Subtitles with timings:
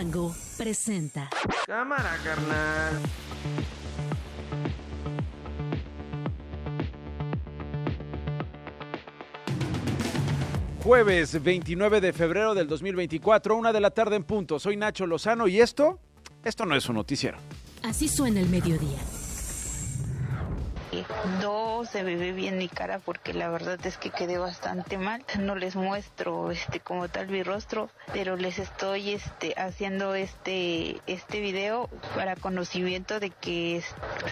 [0.00, 1.28] Chilango presenta.
[1.66, 2.98] Cámara, carnal.
[10.82, 14.58] Jueves 29 de febrero del 2024, una de la tarde en punto.
[14.58, 15.98] Soy Nacho Lozano y esto,
[16.44, 17.36] esto no es un noticiero.
[17.82, 19.19] Así suena el mediodía.
[21.40, 25.22] No se me ve bien mi cara porque la verdad es que quedé bastante mal.
[25.38, 31.40] No les muestro este como tal mi rostro, pero les estoy este haciendo este este
[31.40, 33.82] video para conocimiento de que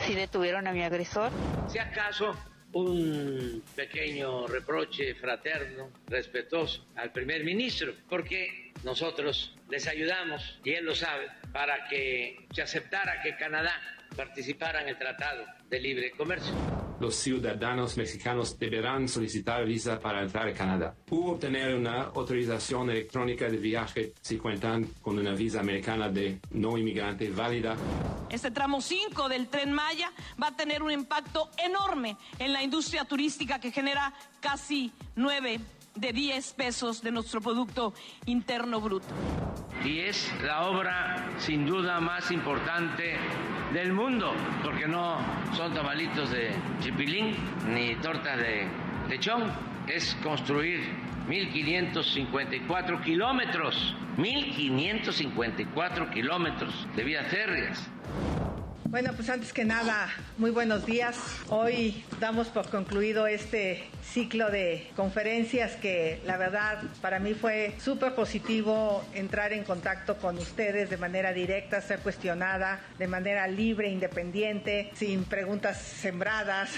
[0.06, 1.30] sí detuvieron a mi agresor.
[1.68, 2.34] Si acaso
[2.72, 10.94] un pequeño reproche fraterno, respetuoso al primer ministro, porque nosotros les ayudamos, y él lo
[10.94, 13.72] sabe, para que se aceptara que Canadá
[14.16, 16.52] participara en el Tratado de Libre Comercio.
[17.00, 23.48] Los ciudadanos mexicanos deberán solicitar visa para entrar a Canadá u obtener una autorización electrónica
[23.48, 27.76] de viaje si cuentan con una visa americana de no inmigrante válida.
[28.30, 33.04] Este tramo 5 del tren Maya va a tener un impacto enorme en la industria
[33.04, 35.60] turística que genera casi 9
[36.00, 37.92] de 10 pesos de nuestro Producto
[38.26, 39.06] Interno Bruto.
[39.84, 43.16] Y es la obra sin duda más importante
[43.72, 44.32] del mundo,
[44.62, 45.18] porque no
[45.56, 47.34] son tamalitos de chipilín
[47.68, 48.68] ni tortas de
[49.08, 49.52] lechón,
[49.88, 50.80] es construir
[51.28, 57.90] 1.554 kilómetros, 1.554 kilómetros de vías férreas.
[58.90, 60.08] Bueno, pues antes que nada,
[60.38, 61.14] muy buenos días.
[61.50, 68.14] Hoy damos por concluido este ciclo de conferencias que la verdad para mí fue súper
[68.14, 74.90] positivo entrar en contacto con ustedes de manera directa, ser cuestionada de manera libre, independiente,
[74.94, 76.70] sin preguntas sembradas.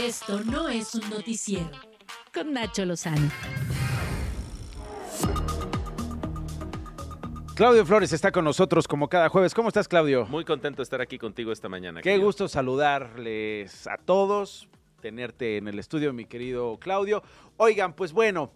[0.00, 1.72] Esto no es un noticiero.
[2.32, 3.30] Con Nacho Lozano.
[7.54, 9.54] Claudio Flores está con nosotros como cada jueves.
[9.54, 10.26] ¿Cómo estás, Claudio?
[10.26, 12.00] Muy contento de estar aquí contigo esta mañana.
[12.00, 12.26] Qué querido.
[12.26, 14.68] gusto saludarles a todos,
[15.00, 17.22] tenerte en el estudio, mi querido Claudio.
[17.56, 18.50] Oigan, pues bueno,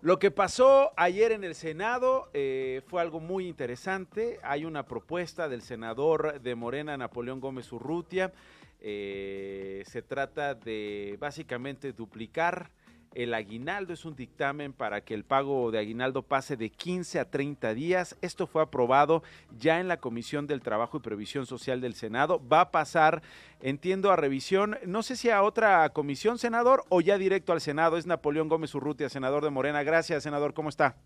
[0.00, 4.40] lo que pasó ayer en el Senado eh, fue algo muy interesante.
[4.42, 8.32] Hay una propuesta del senador de Morena, Napoleón Gómez Urrutia.
[8.80, 12.70] Eh, se trata de básicamente duplicar
[13.14, 13.92] el aguinaldo.
[13.92, 18.16] Es un dictamen para que el pago de aguinaldo pase de 15 a 30 días.
[18.22, 19.22] Esto fue aprobado
[19.58, 22.40] ya en la Comisión del Trabajo y Previsión Social del Senado.
[22.46, 23.22] Va a pasar,
[23.60, 27.96] entiendo, a revisión, no sé si a otra comisión, senador, o ya directo al Senado.
[27.96, 29.82] Es Napoleón Gómez Urrutia, senador de Morena.
[29.82, 30.54] Gracias, senador.
[30.54, 30.96] ¿Cómo está?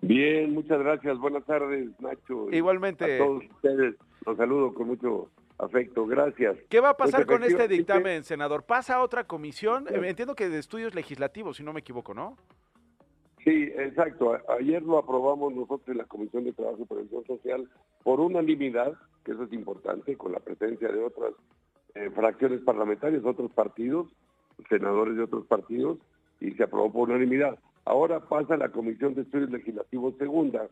[0.00, 1.18] Bien, muchas gracias.
[1.18, 2.50] Buenas tardes, Nacho.
[2.50, 3.16] Igualmente.
[3.16, 6.06] A todos ustedes los saludo con mucho afecto.
[6.06, 6.56] Gracias.
[6.68, 8.64] ¿Qué va a pasar Pues, con este dictamen, senador?
[8.64, 9.86] ¿Pasa a otra comisión?
[9.88, 12.36] Entiendo que de estudios legislativos, si no me equivoco, ¿no?
[13.44, 14.36] Sí, exacto.
[14.58, 17.70] Ayer lo aprobamos nosotros en la Comisión de Trabajo y Prevención Social
[18.02, 18.94] por unanimidad,
[19.24, 21.32] que eso es importante, con la presencia de otras
[21.94, 24.08] eh, fracciones parlamentarias, otros partidos,
[24.68, 25.98] senadores de otros partidos,
[26.40, 27.56] y se aprobó por unanimidad.
[27.84, 30.68] Ahora pasa a la Comisión de Estudios Legislativos Segunda.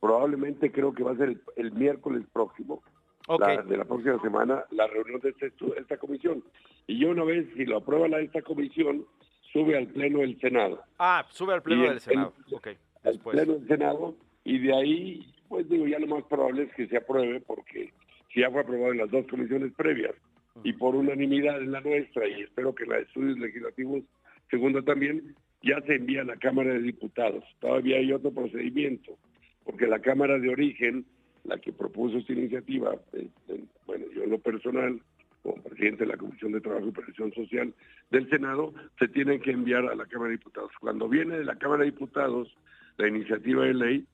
[0.00, 2.82] Probablemente creo que va a ser el, el miércoles próximo,
[3.26, 3.40] Ok.
[3.40, 6.42] la- de la próxima semana, la reunión de este esta comisión.
[6.86, 9.04] Y yo una vez, si lo aprueba la, esta comisión,
[9.52, 12.32] sube al Pleno del Senado Ah, sube al pleno el- del Senado.
[12.52, 12.66] ok,
[13.04, 13.36] al después.
[13.36, 14.14] Pleno del Senado
[14.44, 17.92] y de ahí, pues digo, ya lo más probable es que se apruebe porque
[18.32, 20.14] si ya fue aprobado en las dos comisiones previas
[20.62, 24.02] y por unanimidad en la nuestra y espero que en la de estudios legislativos
[24.50, 27.42] segunda también, ya se envía a la Cámara de Diputados.
[27.60, 29.16] Todavía hay otro procedimiento
[29.64, 31.04] porque la Cámara de Origen,
[31.48, 35.00] la que propuso esta iniciativa, eh, eh, bueno, yo en lo personal,
[35.42, 37.72] como presidente de la Comisión de Trabajo y Previsión Social
[38.10, 40.72] del Senado, se tienen que enviar a la Cámara de Diputados.
[40.80, 42.52] Cuando viene de la Cámara de Diputados
[42.98, 44.06] la iniciativa de ley,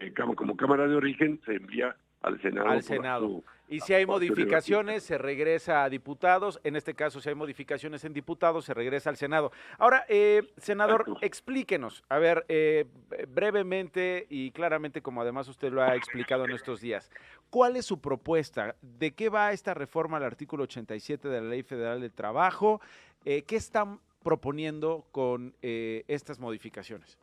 [0.00, 2.68] eh, como Cámara de Origen, se envía al Senado.
[2.68, 3.26] Al Senado.
[3.28, 6.60] su- Y si hay modificaciones, se regresa a diputados.
[6.62, 9.50] En este caso, si hay modificaciones en diputados, se regresa al Senado.
[9.78, 12.86] Ahora, eh, senador, explíquenos, a ver, eh,
[13.28, 17.10] brevemente y claramente, como además usted lo ha explicado en estos días,
[17.50, 18.76] ¿cuál es su propuesta?
[18.82, 22.80] ¿De qué va esta reforma al artículo 87 de la Ley Federal del Trabajo?
[23.24, 27.18] Eh, ¿Qué están proponiendo con eh, estas modificaciones?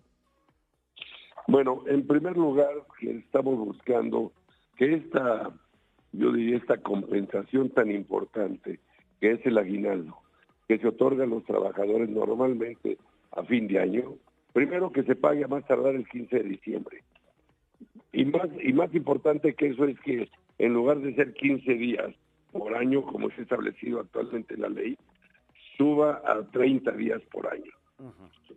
[1.47, 4.31] Bueno, en primer lugar, estamos buscando
[4.77, 5.51] que esta,
[6.13, 8.79] yo diría, esta compensación tan importante,
[9.19, 10.17] que es el aguinaldo,
[10.67, 12.97] que se otorga a los trabajadores normalmente
[13.31, 14.15] a fin de año,
[14.53, 17.03] primero que se pague a más tardar el 15 de diciembre.
[18.11, 20.29] Y más, y más importante que eso es que
[20.59, 22.13] en lugar de ser 15 días
[22.51, 24.97] por año, como es establecido actualmente en la ley,
[25.77, 27.71] suba a 30 días por año.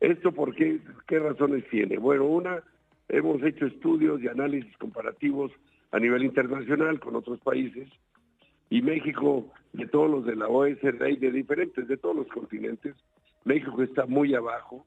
[0.00, 1.97] ¿Esto por qué, qué razones tiene?
[1.97, 2.62] Bueno, una,
[3.09, 5.50] hemos hecho estudios y análisis comparativos
[5.97, 7.89] a nivel internacional con otros países
[8.69, 12.95] y México, de todos los de la OSD y de diferentes, de todos los continentes,
[13.45, 14.85] México está muy abajo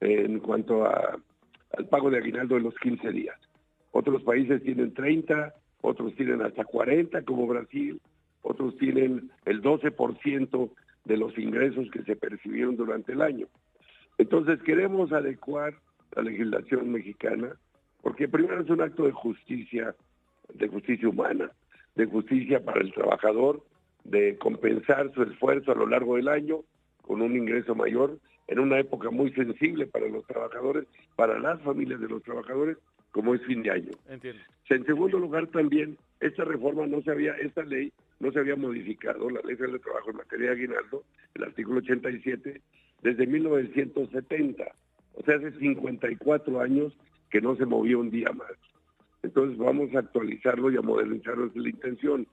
[0.00, 1.18] en cuanto a,
[1.78, 3.38] al pago de aguinaldo de los 15 días.
[3.92, 7.98] Otros países tienen 30, otros tienen hasta 40 como Brasil,
[8.42, 10.70] otros tienen el 12%
[11.06, 13.46] de los ingresos que se percibieron durante el año.
[14.18, 15.72] Entonces queremos adecuar
[16.14, 17.56] la legislación mexicana
[18.02, 19.94] porque primero es un acto de justicia,
[20.54, 21.50] de justicia humana,
[21.94, 23.62] de justicia para el trabajador,
[24.04, 26.60] de compensar su esfuerzo a lo largo del año
[27.02, 28.18] con un ingreso mayor
[28.48, 30.84] en una época muy sensible para los trabajadores,
[31.16, 32.76] para las familias de los trabajadores,
[33.12, 33.90] como es fin de año.
[34.08, 34.42] Entiendo.
[34.68, 39.28] En segundo lugar, también esta reforma no se había, esta ley no se había modificado,
[39.30, 41.02] la ley federal de trabajo en materia de aguinaldo,
[41.34, 42.60] el artículo 87,
[43.02, 44.64] desde 1970.
[45.14, 46.96] O sea, hace 54 años
[47.30, 48.52] que no se movía un día más.
[49.22, 52.26] Entonces vamos a actualizarlo y a modernizarlo, es la intención.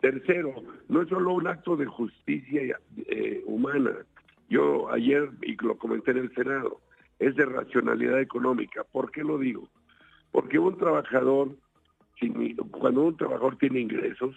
[0.00, 0.54] Tercero,
[0.88, 3.92] no es solo un acto de justicia eh, humana.
[4.48, 6.80] Yo ayer, y lo comenté en el Senado,
[7.18, 8.84] es de racionalidad económica.
[8.84, 9.68] ¿Por qué lo digo?
[10.32, 11.56] Porque un trabajador,
[12.70, 14.34] cuando un trabajador tiene ingresos,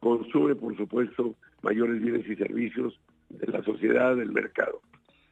[0.00, 3.00] consume, por supuesto, mayores bienes y servicios
[3.30, 4.80] de la sociedad, del mercado.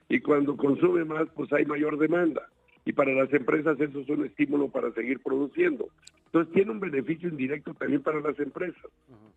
[0.09, 2.49] Y cuando consume más, pues hay mayor demanda
[2.87, 5.89] y para las empresas eso es un estímulo para seguir produciendo.
[6.27, 8.85] Entonces tiene un beneficio indirecto también para las empresas.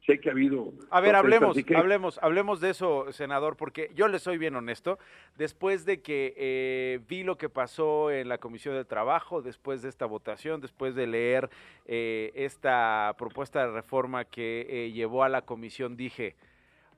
[0.05, 0.71] Sé que ha habido...
[0.91, 4.99] A ver, hablemos, hablemos, hablemos de eso, senador, porque yo le soy bien honesto.
[5.35, 9.89] Después de que eh, vi lo que pasó en la Comisión de Trabajo, después de
[9.89, 11.49] esta votación, después de leer
[11.87, 16.35] eh, esta propuesta de reforma que eh, llevó a la comisión, dije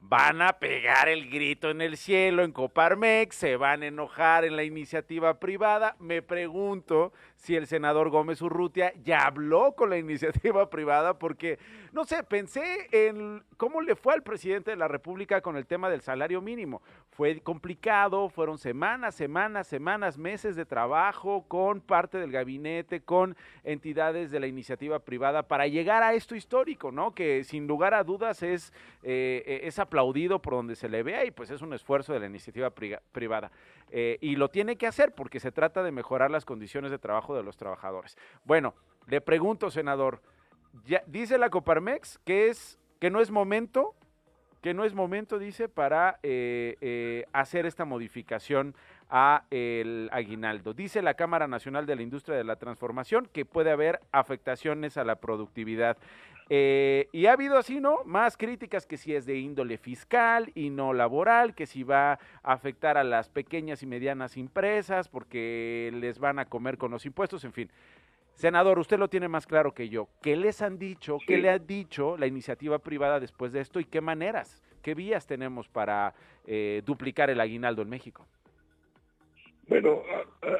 [0.01, 4.55] van a pegar el grito en el cielo en Coparmex, se van a enojar en
[4.55, 5.95] la iniciativa privada.
[5.99, 11.59] Me pregunto si el senador Gómez Urrutia ya habló con la iniciativa privada, porque,
[11.93, 15.89] no sé, pensé en cómo le fue al presidente de la República con el tema
[15.89, 16.81] del salario mínimo.
[17.11, 24.31] Fue complicado, fueron semanas, semanas, semanas, meses de trabajo con parte del gabinete, con entidades
[24.31, 27.13] de la iniciativa privada para llegar a esto histórico, ¿no?
[27.13, 28.73] Que sin lugar a dudas es
[29.03, 32.27] eh, esa aplaudido por donde se le vea y pues es un esfuerzo de la
[32.27, 33.51] iniciativa privada.
[33.89, 37.35] Eh, y lo tiene que hacer porque se trata de mejorar las condiciones de trabajo
[37.35, 38.17] de los trabajadores.
[38.45, 38.73] Bueno,
[39.07, 40.21] le pregunto, senador,
[40.85, 43.95] ya, dice la Coparmex que, es, que no es momento
[44.61, 48.75] que no es momento, dice, para eh, eh, hacer esta modificación
[49.09, 50.73] a el aguinaldo.
[50.73, 55.03] Dice la Cámara Nacional de la Industria de la Transformación que puede haber afectaciones a
[55.03, 55.97] la productividad.
[56.53, 58.03] Eh, y ha habido así, ¿no?
[58.05, 62.19] Más críticas que si es de índole fiscal y no laboral, que si va a
[62.43, 67.45] afectar a las pequeñas y medianas empresas porque les van a comer con los impuestos,
[67.45, 67.71] en fin.
[68.35, 70.07] Senador, usted lo tiene más claro que yo.
[70.21, 71.17] ¿Qué les han dicho?
[71.25, 73.79] ¿Qué le ha dicho la iniciativa privada después de esto?
[73.79, 76.13] ¿Y qué maneras, qué vías tenemos para
[76.47, 78.25] eh, duplicar el aguinaldo en México?
[79.67, 80.01] Bueno,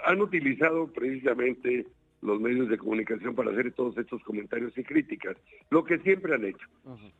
[0.05, 1.85] han utilizado precisamente
[2.21, 5.35] los medios de comunicación para hacer todos estos comentarios y críticas,
[5.69, 6.67] lo que siempre han hecho.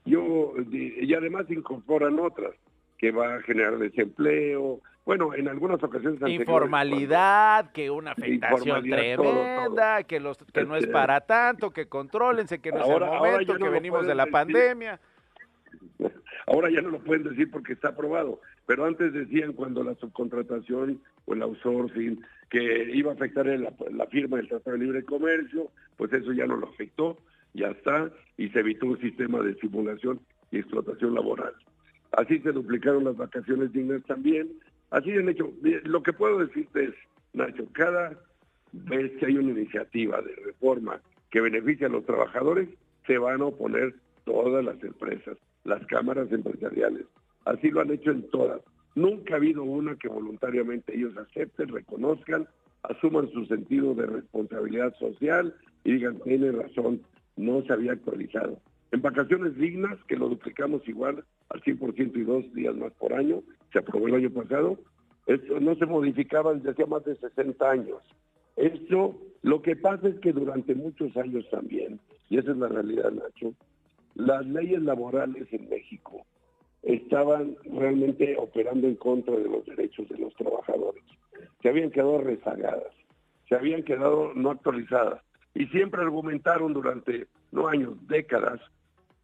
[0.05, 2.53] Yo y además incorporan otras
[2.97, 4.79] que va a generar desempleo.
[5.05, 10.93] Bueno, en algunas ocasiones informalidad, que una afectación tremenda, que los que no es este,
[10.93, 14.99] para tanto, que controlense, que no es el momento, que venimos de la pandemia.
[16.47, 21.01] Ahora ya no lo pueden decir porque está aprobado, pero antes decían cuando la subcontratación
[21.25, 25.71] o el outsourcing que iba a afectar la, la firma del Tratado de Libre Comercio,
[25.97, 27.17] pues eso ya no lo afectó,
[27.53, 30.19] ya está, y se evitó un sistema de simulación
[30.51, 31.53] y explotación laboral.
[32.11, 34.49] Así se duplicaron las vacaciones dignas también.
[34.91, 35.51] Así han hecho.
[35.83, 36.93] Lo que puedo decirte es,
[37.33, 38.17] Nacho, cada
[38.71, 42.69] vez que hay una iniciativa de reforma que beneficia a los trabajadores,
[43.07, 43.95] se van a oponer
[44.25, 47.05] todas las empresas las cámaras empresariales.
[47.45, 48.61] Así lo han hecho en todas.
[48.95, 52.47] Nunca ha habido una que voluntariamente ellos acepten, reconozcan,
[52.83, 57.01] asuman su sentido de responsabilidad social y digan, tiene razón,
[57.37, 58.59] no se había actualizado.
[58.91, 63.41] En vacaciones dignas, que lo duplicamos igual al 100% y dos días más por año,
[63.71, 64.77] se aprobó el año pasado,
[65.27, 68.01] esto no se modificaba desde hace más de 60 años.
[68.57, 73.11] Esto, lo que pasa es que durante muchos años también, y esa es la realidad,
[73.11, 73.53] Nacho,
[74.15, 76.25] las leyes laborales en México
[76.83, 81.03] estaban realmente operando en contra de los derechos de los trabajadores.
[81.61, 82.93] Se habían quedado rezagadas,
[83.47, 85.21] se habían quedado no actualizadas
[85.53, 88.59] y siempre argumentaron durante, no años, décadas,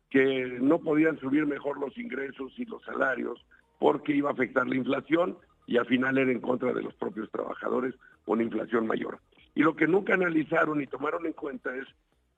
[0.10, 3.46] que no podían subir mejor los ingresos y los salarios
[3.80, 7.30] porque iba a afectar la inflación y al final era en contra de los propios
[7.30, 7.94] trabajadores
[8.26, 9.20] con inflación mayor.
[9.54, 11.86] Y lo que nunca analizaron y tomaron en cuenta es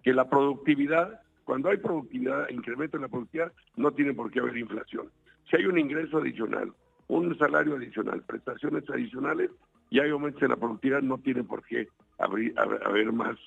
[0.04, 4.58] que la productividad, cuando hay productividad, incremento en la productividad, no tiene por qué haber
[4.58, 5.12] inflación.
[5.50, 6.74] Si hay un ingreso adicional,
[7.08, 9.52] un salario adicional, prestaciones adicionales
[9.90, 13.38] y hay aumentos en la productividad, no tiene por qué haber, haber más,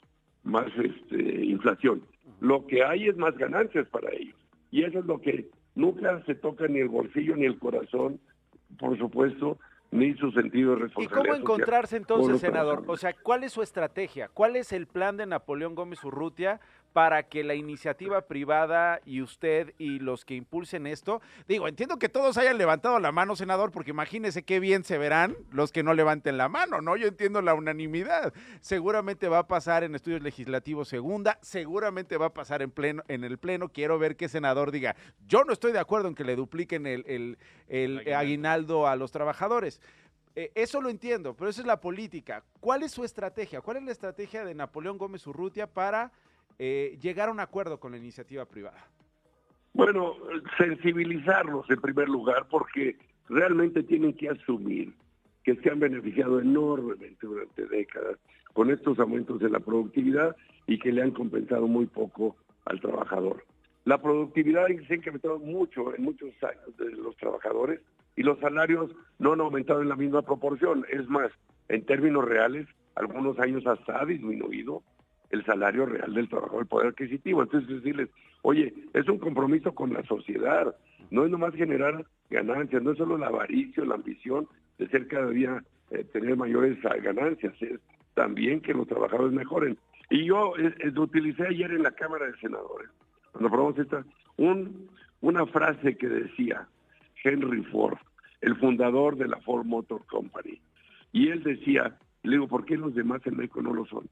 [0.42, 2.02] más este, inflación.
[2.42, 4.34] Lo que hay es más ganancias para ellos.
[4.72, 8.18] Y eso es lo que nunca se toca ni el bolsillo ni el corazón,
[8.80, 9.58] por supuesto,
[9.92, 11.24] ni su sentido de responsabilidad.
[11.24, 12.82] ¿Y cómo encontrarse entonces, senador?
[12.88, 14.28] O sea, ¿cuál es su estrategia?
[14.28, 16.58] ¿Cuál es el plan de Napoleón Gómez Urrutia
[16.92, 22.08] para que la iniciativa privada y usted y los que impulsen esto, digo, entiendo que
[22.08, 25.94] todos hayan levantado la mano, senador, porque imagínese qué bien se verán los que no
[25.94, 26.96] levanten la mano, ¿no?
[26.96, 28.32] Yo entiendo la unanimidad.
[28.60, 33.24] Seguramente va a pasar en estudios legislativos segunda, seguramente va a pasar en pleno, en
[33.24, 33.68] el pleno.
[33.68, 34.94] Quiero ver qué senador diga,
[35.26, 39.80] yo no estoy de acuerdo en que le dupliquen el, el, aguinaldo a los trabajadores.
[40.34, 42.42] Eh, eso lo entiendo, pero eso es la política.
[42.60, 43.60] ¿Cuál es su estrategia?
[43.60, 46.10] ¿Cuál es la estrategia de Napoleón Gómez Urrutia para
[46.64, 48.86] eh, llegar a un acuerdo con la iniciativa privada?
[49.72, 50.14] Bueno,
[50.56, 52.96] sensibilizarlos en primer lugar porque
[53.28, 54.94] realmente tienen que asumir
[55.42, 58.16] que se han beneficiado enormemente durante décadas
[58.52, 60.36] con estos aumentos de la productividad
[60.68, 63.44] y que le han compensado muy poco al trabajador.
[63.84, 67.80] La productividad se ha incrementado mucho en muchos años de los trabajadores
[68.14, 70.86] y los salarios no han aumentado en la misma proporción.
[70.92, 71.32] Es más,
[71.68, 74.84] en términos reales, algunos años hasta ha disminuido
[75.32, 77.42] el salario real del trabajador, el poder adquisitivo.
[77.42, 78.08] Entonces decirles,
[78.42, 80.76] oye, es un compromiso con la sociedad,
[81.10, 84.46] no es nomás generar ganancias, no es solo la avaricia, la ambición
[84.78, 87.80] de ser cada día, eh, tener mayores ganancias, es
[88.14, 89.76] también que los trabajadores mejoren.
[90.10, 92.88] Y yo eh, eh, utilicé ayer en la Cámara de Senadores,
[93.32, 94.04] cuando probamos esta,
[94.36, 94.90] un,
[95.22, 96.68] una frase que decía
[97.24, 97.96] Henry Ford,
[98.42, 100.60] el fundador de la Ford Motor Company.
[101.12, 104.08] Y él decía, le digo, ¿por qué los demás en México no lo son?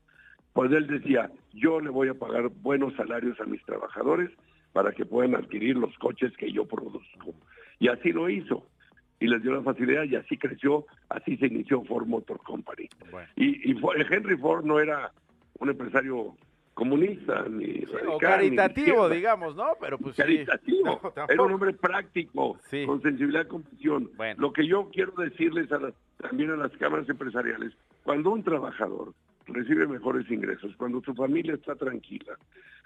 [0.52, 4.30] Pues él decía, yo le voy a pagar buenos salarios a mis trabajadores
[4.72, 7.34] para que puedan adquirir los coches que yo produzco.
[7.78, 8.66] Y así lo hizo.
[9.18, 12.88] Y les dio la facilidad y así creció, así se inició Ford Motor Company.
[13.36, 13.76] Y,
[14.10, 15.12] Henry Ford no era
[15.58, 16.34] un empresario
[16.72, 19.72] comunista ni o caritativo, digamos, ¿no?
[19.78, 21.12] Pero pues caritativo.
[21.28, 24.10] era un hombre práctico, con sensibilidad con visión.
[24.38, 25.68] Lo que yo quiero decirles
[26.16, 29.12] también a las cámaras empresariales, cuando un trabajador
[29.52, 32.36] recibe mejores ingresos, cuando su familia está tranquila,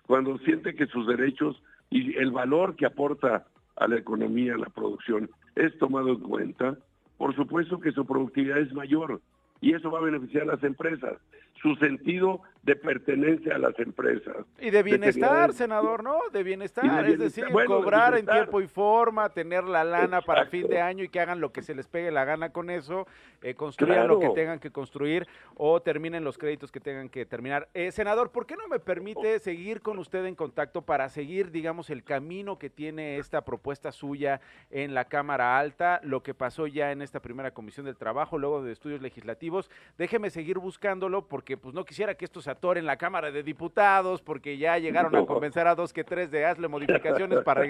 [0.07, 4.69] cuando siente que sus derechos y el valor que aporta a la economía, a la
[4.69, 6.79] producción, es tomado en cuenta,
[7.17, 9.21] por supuesto que su productividad es mayor
[9.61, 11.15] y eso va a beneficiar a las empresas.
[11.63, 14.47] Su sentido de pertenencia a las empresas.
[14.59, 16.19] Y de bienestar, senador, ¿no?
[16.33, 20.81] De bienestar, es decir, cobrar en tiempo y forma, tener la lana para fin de
[20.81, 23.07] año y que hagan lo que se les pegue la gana con eso,
[23.43, 27.69] eh, construyan lo que tengan que construir o terminen los créditos que tengan que terminar.
[27.75, 31.91] Eh, senador, ¿por qué no me permite seguir con usted en contacto para seguir, digamos,
[31.91, 34.41] el camino que tiene esta propuesta suya
[34.71, 38.63] en la Cámara Alta, lo que pasó ya en esta primera comisión del trabajo, luego
[38.63, 39.71] de estudios legislativos?
[39.99, 44.23] Déjeme seguir buscándolo porque pues no quisiera que esto se en la Cámara de Diputados
[44.23, 47.63] porque ya llegaron a convencer a dos que tres de hazle modificaciones para,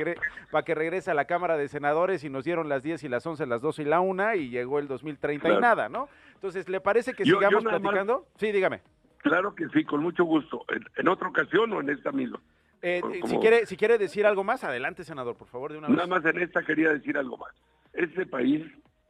[0.51, 3.27] para que regrese a la Cámara de Senadores y nos dieron las 10 y las
[3.27, 6.09] 11, las 12 y la 1 y llegó el 2030 y nada, ¿no?
[6.35, 8.27] Entonces, ¿le parece que sigamos platicando?
[8.37, 8.83] Sí, dígame.
[9.19, 10.65] Claro que sí, con mucho gusto.
[10.97, 12.41] ¿En, otra ocasión o en esta misma?
[12.83, 16.07] Eh, si, quiere, si quiere decir algo más, adelante, senador, por favor, de una Nada
[16.07, 17.55] más en esta quería decir algo más.
[17.95, 18.63] Este país,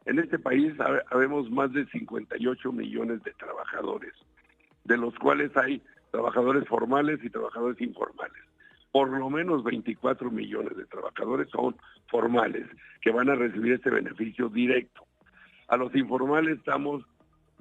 [0.05, 0.73] en este país
[1.11, 4.13] habemos más de 58 millones de trabajadores
[4.85, 8.41] de los cuales hay trabajadores formales y trabajadores informales.
[8.91, 11.75] Por lo menos 24 millones de trabajadores son
[12.07, 12.65] formales,
[13.01, 15.05] que van a recibir este beneficio directo.
[15.67, 17.03] A los informales estamos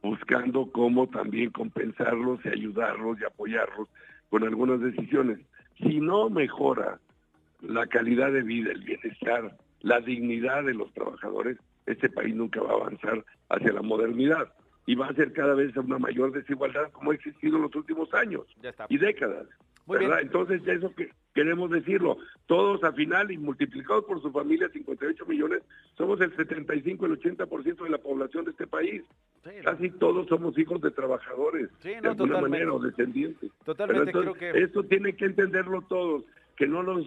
[0.02, 3.88] buscando cómo también compensarlos y ayudarlos y apoyarlos
[4.28, 5.40] con algunas decisiones.
[5.78, 7.00] Si no mejora
[7.62, 12.72] la calidad de vida, el bienestar, la dignidad de los trabajadores, este país nunca va
[12.72, 14.52] a avanzar hacia la modernidad
[14.86, 18.12] y va a ser cada vez una mayor desigualdad como ha existido en los últimos
[18.14, 18.44] años
[18.88, 19.46] y décadas.
[20.20, 22.16] Entonces, eso que queremos decirlo.
[22.46, 25.62] Todos a final y multiplicados por su familia, 58 millones,
[25.96, 29.02] somos el 75, el 80% de la población de este país.
[29.62, 33.50] Casi todos somos hijos de trabajadores, de alguna manera, o descendientes.
[33.64, 34.50] Totalmente, creo que...
[34.50, 36.24] Esto tiene que entenderlo todos,
[36.56, 37.06] que no los...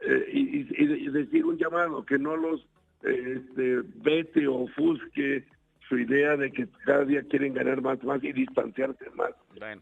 [0.00, 2.60] Eh, y, decir un llamado, que no los
[3.04, 5.44] eh, este, vete o ofusque
[5.88, 9.30] su idea de que cada día quieren ganar más, más y distanciarse más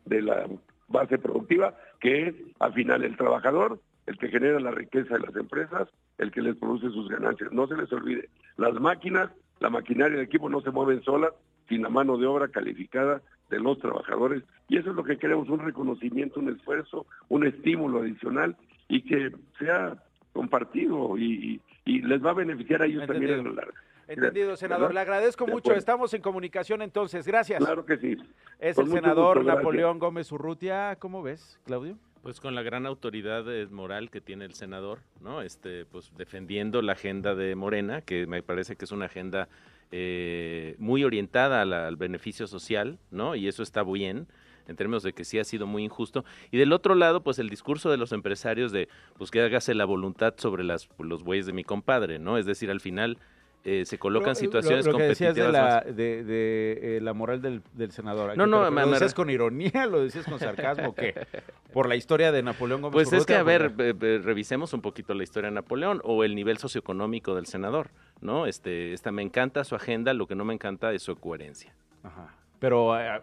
[0.04, 0.46] de la
[0.88, 5.36] base productiva, que es al final el trabajador, el que genera la riqueza de las
[5.36, 7.52] empresas, el que les produce sus ganancias.
[7.52, 9.30] No se les olvide, las máquinas,
[9.60, 11.32] la maquinaria, el equipo no se mueven solas,
[11.68, 14.42] sin la mano de obra calificada de los trabajadores.
[14.68, 18.56] Y eso es lo que queremos, un reconocimiento, un esfuerzo, un estímulo adicional
[18.88, 19.96] y que sea
[20.32, 23.80] compartido y, les va a beneficiar a ellos también en la larga.
[24.12, 24.92] Entendido, senador.
[24.92, 25.72] Le agradezco mucho.
[25.72, 27.26] Estamos en comunicación entonces.
[27.26, 27.58] Gracias.
[27.64, 28.16] Claro que sí.
[28.58, 30.96] Es el senador Napoleón Gómez Urrutia.
[30.98, 31.96] ¿Cómo ves, Claudio?
[32.22, 35.42] Pues con la gran autoridad eh, moral que tiene el senador, ¿no?
[35.42, 39.48] Este, pues defendiendo la agenda de Morena, que me parece que es una agenda
[39.90, 43.34] eh, muy orientada al beneficio social, ¿no?
[43.34, 44.28] Y eso está bien
[44.68, 46.24] en términos de que sí ha sido muy injusto.
[46.50, 48.88] Y del otro lado, pues el discurso de los empresarios de,
[49.18, 52.38] pues que hágase la voluntad sobre las, los bueyes de mi compadre, ¿no?
[52.38, 53.18] Es decir, al final
[53.64, 55.34] eh, se colocan situaciones lo, lo que competitivas.
[55.34, 58.36] Decías de la, de, de, eh, la moral del, del senador.
[58.36, 59.86] No, no, ¿Lo decías con ironía?
[59.86, 60.94] ¿Lo decías con sarcasmo?
[60.94, 61.14] ¿Qué?
[61.72, 65.22] ¿Por la historia de Napoleón Gómez Pues es que, a ver, revisemos un poquito la
[65.22, 67.90] historia de Napoleón o el nivel socioeconómico del senador,
[68.20, 68.46] ¿no?
[68.46, 71.72] Este, esta, me encanta su agenda, lo que no me encanta es su coherencia.
[72.02, 72.34] Ajá.
[72.58, 73.22] Pero, ¿a,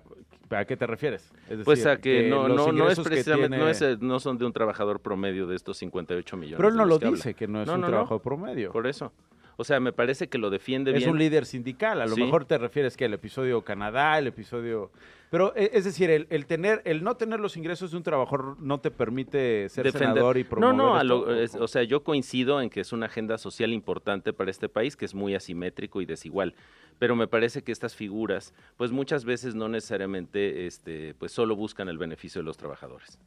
[0.68, 1.32] qué te refieres?
[1.64, 5.00] pues a que, no, no, no es precisamente, no, es, no son de un trabajador
[5.00, 6.58] promedio de estos 58 millones.
[6.58, 8.72] Pero él no lo dice, que no es un trabajador promedio.
[8.72, 9.14] Por eso.
[9.60, 11.04] O sea, me parece que lo defiende bien.
[11.04, 14.90] Es un líder sindical, a lo mejor te refieres que el episodio Canadá, el episodio...
[15.30, 18.80] Pero e, es decir, el, tener, el no tener los ingresos de un trabajador no
[18.80, 21.26] te permite ser senador y promover No, no,
[21.60, 25.04] o sea, yo coincido en que es una agenda social importante para este país, que
[25.04, 26.56] es muy asimétrico y desigual.
[26.98, 31.90] Pero me parece que estas figuras, pues muchas veces no necesariamente, este, pues solo buscan
[31.90, 33.20] el beneficio de los trabajadores.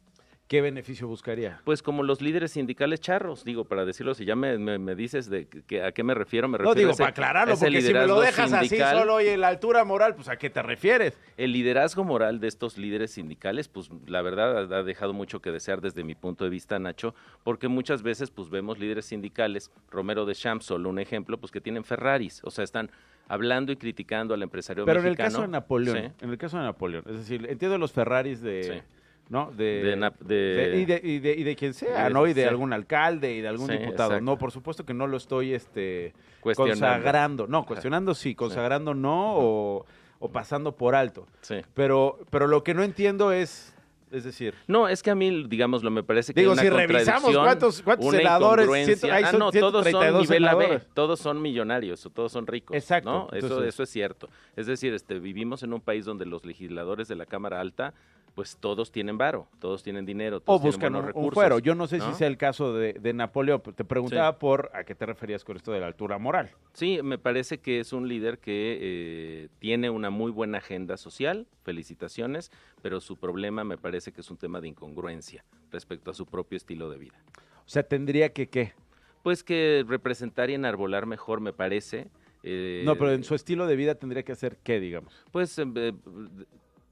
[0.47, 1.61] ¿Qué beneficio buscaría?
[1.63, 5.47] Pues como los líderes sindicales charros, digo, para decirlo, si ya me, me, dices de
[5.47, 8.19] que, a qué me refiero, me refiero No, digo, para aclararlo, porque si me lo
[8.19, 11.17] dejas así solo y en la altura moral, pues ¿a qué te refieres?
[11.37, 15.79] El liderazgo moral de estos líderes sindicales, pues la verdad ha dejado mucho que desear
[15.79, 20.35] desde mi punto de vista, Nacho, porque muchas veces pues vemos líderes sindicales, Romero de
[20.35, 22.91] Champs, solo un ejemplo, pues que tienen Ferraris, o sea, están
[23.29, 25.15] hablando y criticando al empresario Pero mexicano.
[25.15, 27.93] Pero en el caso de Napoleón, en el caso de Napoleón, es decir, entiendo los
[27.93, 28.83] Ferraris de...
[29.29, 29.51] ¿no?
[29.51, 32.27] De, de, y, de, y, de, y de quien sea, ¿no?
[32.27, 34.19] Y de algún alcalde y de algún diputado.
[34.21, 37.47] No, por supuesto que no lo estoy este, consagrando.
[37.47, 39.85] No, cuestionando sí, consagrando no o,
[40.19, 41.27] o, pasando por alto.
[41.41, 41.55] Sí.
[41.73, 43.69] Pero, pero lo que no entiendo es...
[44.11, 47.81] Es decir, no, es que a mí, digámoslo, me parece que digo, si revisamos cuántos,
[47.81, 52.77] cuántos senadores, ah, no, todos son nivel AB, todos son millonarios o todos son ricos.
[52.77, 53.09] Exacto.
[53.09, 53.35] ¿no?
[53.35, 54.29] Eso, eso es cierto.
[54.55, 57.95] Es decir, este, vivimos en un país donde los legisladores de la Cámara Alta
[58.35, 61.59] pues todos tienen varo, todos tienen dinero, todos o buscan un, recursos, fuero.
[61.59, 65.05] Yo no sé si sea el caso de, Napoleón, te preguntaba por a qué te
[65.05, 66.49] referías con esto de la altura moral.
[66.73, 71.47] Sí, me parece que es un líder que eh, tiene una muy buena agenda social,
[71.63, 76.25] felicitaciones, pero su problema me parece que es un tema de incongruencia respecto a su
[76.25, 77.23] propio estilo de vida.
[77.65, 78.73] O sea, tendría que qué?
[79.21, 82.07] Pues que representar y enarbolar mejor, me parece.
[82.41, 85.13] Eh, no, pero en su estilo de vida tendría que hacer qué, digamos.
[85.31, 85.93] Pues eh,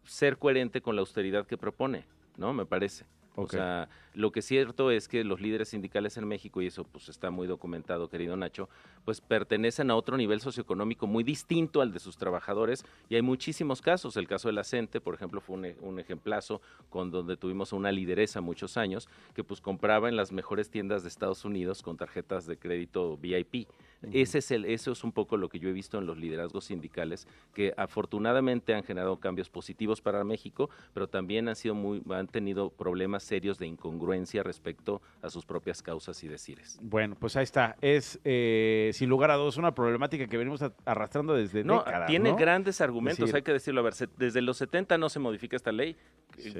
[0.03, 2.05] ser coherente con la austeridad que propone,
[2.37, 2.53] ¿no?
[2.53, 3.05] Me parece.
[3.35, 6.83] O sea, lo que es cierto es que los líderes sindicales en México, y eso
[6.83, 8.67] pues está muy documentado, querido Nacho,
[9.05, 13.81] pues pertenecen a otro nivel socioeconómico muy distinto al de sus trabajadores y hay muchísimos
[13.81, 14.17] casos.
[14.17, 17.91] El caso de la CENTE, por ejemplo, fue un, un, ejemplazo con donde tuvimos una
[17.91, 22.45] lideresa muchos años que pues compraba en las mejores tiendas de Estados Unidos con tarjetas
[22.45, 23.67] de crédito VIP.
[24.11, 26.65] Ese es el, eso es un poco lo que yo he visto en los liderazgos
[26.65, 32.27] sindicales, que afortunadamente han generado cambios positivos para México, pero también han sido muy, han
[32.27, 36.79] tenido problemas serios de incongruencia respecto a sus propias causas y decires.
[36.81, 37.75] Bueno, pues ahí está.
[37.81, 42.81] Es eh, sin lugar a dudas una problemática que venimos arrastrando desde no, Tiene grandes
[42.81, 43.81] argumentos, hay que decirlo.
[43.81, 45.95] A ver, desde los 70 no se modifica esta ley.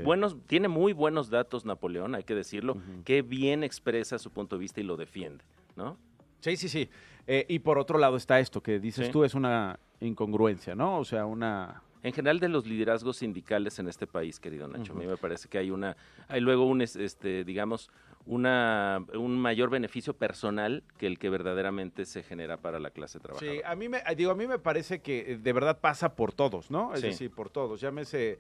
[0.04, 4.60] Buenos, tiene muy buenos datos Napoleón, hay que decirlo, que bien expresa su punto de
[4.60, 5.43] vista y lo defiende,
[5.75, 5.97] ¿no?
[6.41, 6.89] Sí, sí, sí.
[7.27, 10.97] Eh, y por otro lado está esto que dices tú, es una incongruencia, ¿no?
[10.97, 11.84] O sea, una...
[12.04, 15.47] En general de los liderazgos sindicales en este país, querido Nacho, a mí me parece
[15.47, 15.95] que hay una,
[16.27, 17.91] hay luego un, este, digamos,
[18.25, 23.54] una, un mayor beneficio personal que el que verdaderamente se genera para la clase trabajadora.
[23.54, 26.71] Sí, a mí me, digo, a mí me parece que de verdad pasa por todos,
[26.71, 26.95] ¿no?
[26.95, 27.80] Es decir, por todos.
[27.80, 28.39] Llámese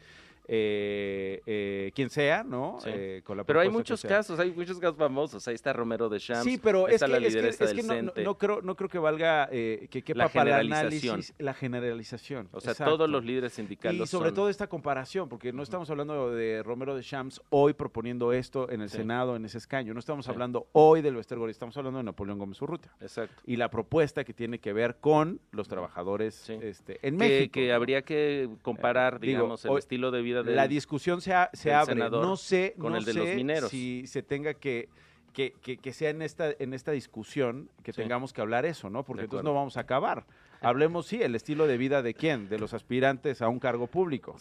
[0.53, 2.77] eh, eh, quien sea, ¿no?
[2.85, 5.47] Eh, pero hay muchos casos, hay muchos casos famosos.
[5.47, 6.43] Ahí está Romero de Champs.
[6.43, 10.59] Sí, pero es que, no, creo, no creo que valga eh, que quepa la para
[10.59, 12.49] el análisis la generalización.
[12.51, 14.01] O sea, todos los líderes sindicales.
[14.01, 18.33] Y sobre todo esta comparación, porque no estamos hablando de Romero de Champs hoy proponiendo
[18.33, 19.93] esto en el Senado, en ese escaño.
[19.93, 22.91] No estamos hablando hoy del Westergori, estamos hablando de Napoleón Gómez Urrutia.
[22.99, 23.41] Exacto.
[23.45, 27.53] Y la propuesta que tiene que ver con los trabajadores este, en México.
[27.53, 31.95] Que habría que comparar, digamos, el estilo de vida la discusión se, se abre.
[31.95, 33.69] No sé, con no el de los mineros.
[33.69, 34.89] si se tenga que
[35.31, 39.03] que, que, sea en esta, en esta discusión que tengamos que hablar eso, ¿no?
[39.03, 40.25] Porque entonces no vamos a acabar.
[40.61, 44.35] Hablemos, sí, el estilo de vida de quién, de los aspirantes a un cargo público.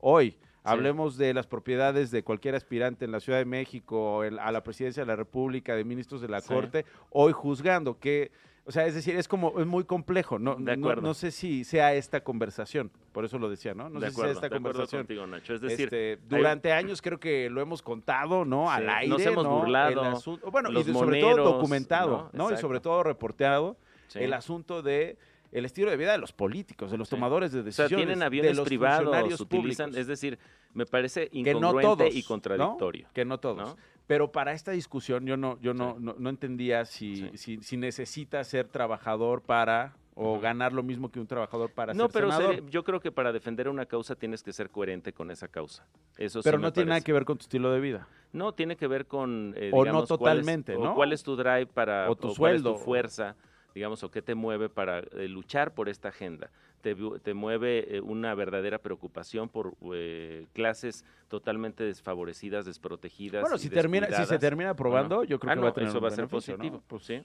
[0.00, 4.62] Hoy, hablemos de las propiedades de cualquier aspirante en la Ciudad de México, a la
[4.62, 8.30] presidencia de la República, de ministros de la Corte, hoy juzgando que
[8.68, 10.40] o sea, es decir, es como, es muy complejo.
[10.40, 13.88] No, no, sé si sea esta conversación, por eso lo decía, ¿no?
[13.88, 15.02] No sé si sea esta conversación.
[15.02, 15.54] Contigo, Nacho.
[15.54, 18.68] Es decir, este, durante años creo que lo hemos contado, ¿no?
[18.68, 19.08] Al aire.
[19.08, 20.20] Nos hemos burlado.
[20.50, 22.52] bueno, y sobre todo documentado, ¿no?
[22.52, 23.76] Y sobre todo reporteado
[24.14, 25.16] el asunto de
[25.52, 27.92] el estilo de vida de los políticos, de los tomadores de decisiones.
[27.92, 30.38] O sea, tienen aviones privados, utilizan, es decir,
[30.74, 33.08] me parece incongruente y contradictorio.
[33.14, 33.76] Que no todos.
[34.06, 38.68] Pero para esta discusión yo no, yo no, no, entendía si, si, si, necesita ser
[38.68, 42.54] trabajador para o ganar lo mismo que un trabajador para no, ser senador.
[42.56, 45.86] Pero yo creo que para defender una causa tienes que ser coherente con esa causa.
[46.16, 48.08] Eso pero no tiene nada que ver con tu estilo de vida.
[48.32, 49.54] No, tiene que ver con...
[49.56, 50.94] Eh, o no totalmente, cuál ¿no?
[50.94, 52.08] cuál es tu drive para...
[52.08, 52.74] O tu sueldo.
[52.74, 53.36] tu fuerza,
[53.74, 58.34] digamos, o qué te mueve para eh, luchar por esta agenda te, mueve eh, una
[58.34, 63.42] verdadera preocupación por eh, clases totalmente desfavorecidas, desprotegidas.
[63.42, 66.00] Bueno, si, termina, si se termina aprobando, yo creo ah, que va a tener eso
[66.00, 66.82] va a ser positivo.
[66.86, 67.22] Pues sí.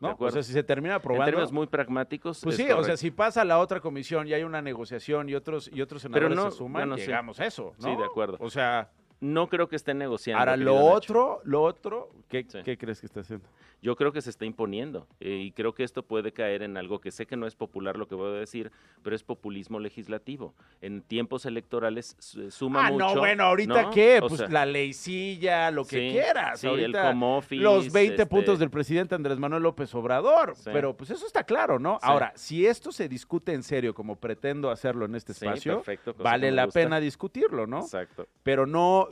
[0.00, 0.16] ¿no?
[0.18, 1.24] O sea, si se termina aprobando.
[1.24, 2.40] En términos muy pragmáticos.
[2.42, 5.70] Pues sí, o sea, si pasa la otra comisión y hay una negociación y otros
[5.72, 7.88] y otros senadores no, se suman, llegamos a eso, ¿no?
[7.90, 8.36] Sí, de acuerdo.
[8.40, 10.38] O sea, no creo que estén negociando.
[10.38, 13.48] Ahora, lo otro, lo otro, ¿qué, ¿qué, crees que está haciendo?
[13.80, 17.00] Yo creo que se está imponiendo eh, y creo que esto puede caer en algo
[17.00, 20.54] que sé que no es popular lo que voy a decir, pero es populismo legislativo.
[20.80, 22.16] En tiempos electorales
[22.50, 23.14] suma ah, mucho.
[23.14, 24.18] no, bueno, ¿ahorita qué?
[24.20, 26.60] Pues la leycilla, lo que quieras.
[26.60, 30.54] Sí, el home office, Los 20 este puntos del presidente Andrés Manuel López Obrador.
[30.64, 31.98] Pero pues eso está claro, ¿no?
[32.02, 35.82] Ahora, si esto se discute en serio, como pretendo hacerlo en este espacio,
[36.18, 37.80] vale la pena discutirlo, ¿no?
[37.80, 38.26] Exacto.
[38.42, 39.07] Pero no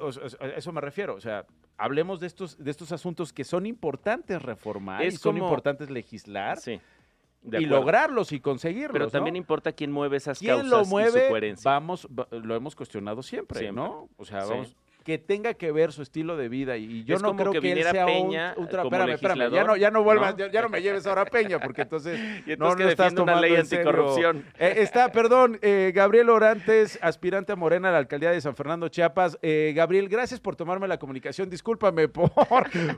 [0.56, 5.04] eso me refiero, o sea, hablemos de estos, de estos asuntos que son importantes reformar
[5.04, 6.58] y son importantes legislar.
[6.66, 8.92] y lograrlos y conseguirlos.
[8.92, 11.70] Pero también importa quién mueve esas ¿Quién causas lo mueve, y su coherencia.
[11.70, 14.08] Vamos, lo hemos cuestionado siempre, ¿no?
[14.16, 17.52] O sea, vamos, que tenga que ver su estilo de vida y yo no creo
[17.52, 20.82] que, él sea Peña un, espérame, espérame, ya no, ya no vuelvas, Ya, no me
[20.82, 22.18] lleves ahora a Peña porque entonces,
[22.58, 24.44] no, no estás tomando una ley anticorrupción.
[24.58, 28.88] Eh, está, perdón, eh, Gabriel Orantes, aspirante a Morena a la alcaldía de San Fernando,
[28.88, 29.38] Chiapas.
[29.42, 31.48] Eh, Gabriel, gracias por tomarme la comunicación.
[31.48, 32.28] Discúlpame por,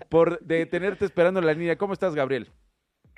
[0.09, 1.77] por detenerte esperando en la línea.
[1.77, 2.51] ¿Cómo estás, Gabriel?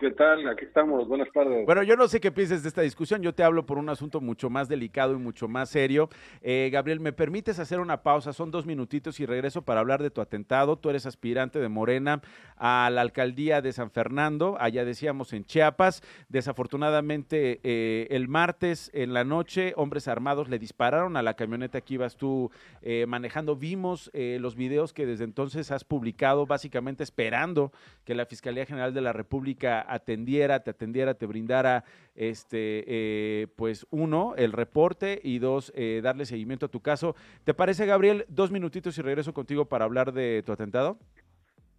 [0.00, 0.48] ¿Qué tal?
[0.48, 1.06] Aquí estamos.
[1.06, 1.66] Buenas tardes.
[1.66, 3.20] Bueno, yo no sé qué pienses de esta discusión.
[3.20, 6.08] Yo te hablo por un asunto mucho más delicado y mucho más serio.
[6.40, 8.32] Eh, Gabriel, ¿me permites hacer una pausa?
[8.32, 10.78] Son dos minutitos y regreso para hablar de tu atentado.
[10.78, 12.22] Tú eres aspirante de Morena
[12.56, 16.02] a la alcaldía de San Fernando, allá decíamos en Chiapas.
[16.30, 21.94] Desafortunadamente, eh, el martes en la noche, hombres armados le dispararon a la camioneta que
[21.94, 23.54] ibas tú eh, manejando.
[23.54, 27.70] Vimos los videos que desde entonces has publicado, básicamente esperando
[28.06, 33.86] que la Fiscalía General de la República atendiera, te atendiera, te brindara, este, eh, pues
[33.90, 37.14] uno, el reporte y dos, eh, darle seguimiento a tu caso.
[37.44, 38.24] ¿Te parece, Gabriel?
[38.28, 40.98] Dos minutitos y regreso contigo para hablar de tu atentado.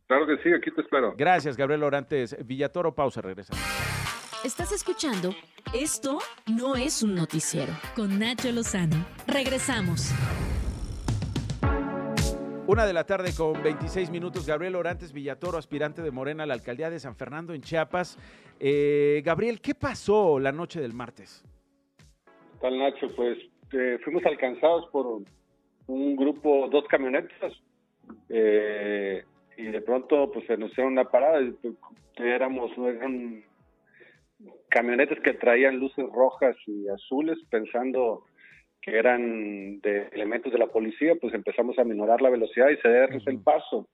[0.08, 1.14] Claro que sí, aquí te espero.
[1.18, 2.36] Gracias, Gabriel Orantes.
[2.46, 3.54] Villatoro, pausa, regresa.
[4.44, 5.36] Estás escuchando
[5.72, 9.06] Esto no es un noticiero con Nacho Lozano.
[9.28, 10.12] Regresamos.
[12.72, 16.54] Una de la tarde con 26 minutos, Gabriel Orantes Villatoro, aspirante de Morena a la
[16.54, 18.18] alcaldía de San Fernando en Chiapas.
[18.62, 21.44] Eh, Gabriel, ¿qué pasó la noche del martes?
[22.62, 23.38] Tal Nacho, pues
[23.74, 25.22] eh, fuimos alcanzados por
[25.88, 27.52] un grupo, dos camionetas,
[28.30, 29.22] eh,
[29.58, 31.76] y de pronto pues se nos hicieron una parada, pues,
[32.20, 33.44] éramos, eran
[34.70, 38.24] camionetas que traían luces rojas y azules pensando
[38.82, 43.26] que eran de elementos de la policía, pues empezamos a minorar la velocidad y cederles
[43.28, 43.88] el paso,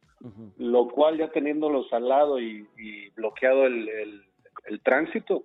[0.57, 2.65] lo cual ya teniéndolos al lado y,
[3.15, 3.89] bloqueado el,
[4.65, 5.43] el, tránsito,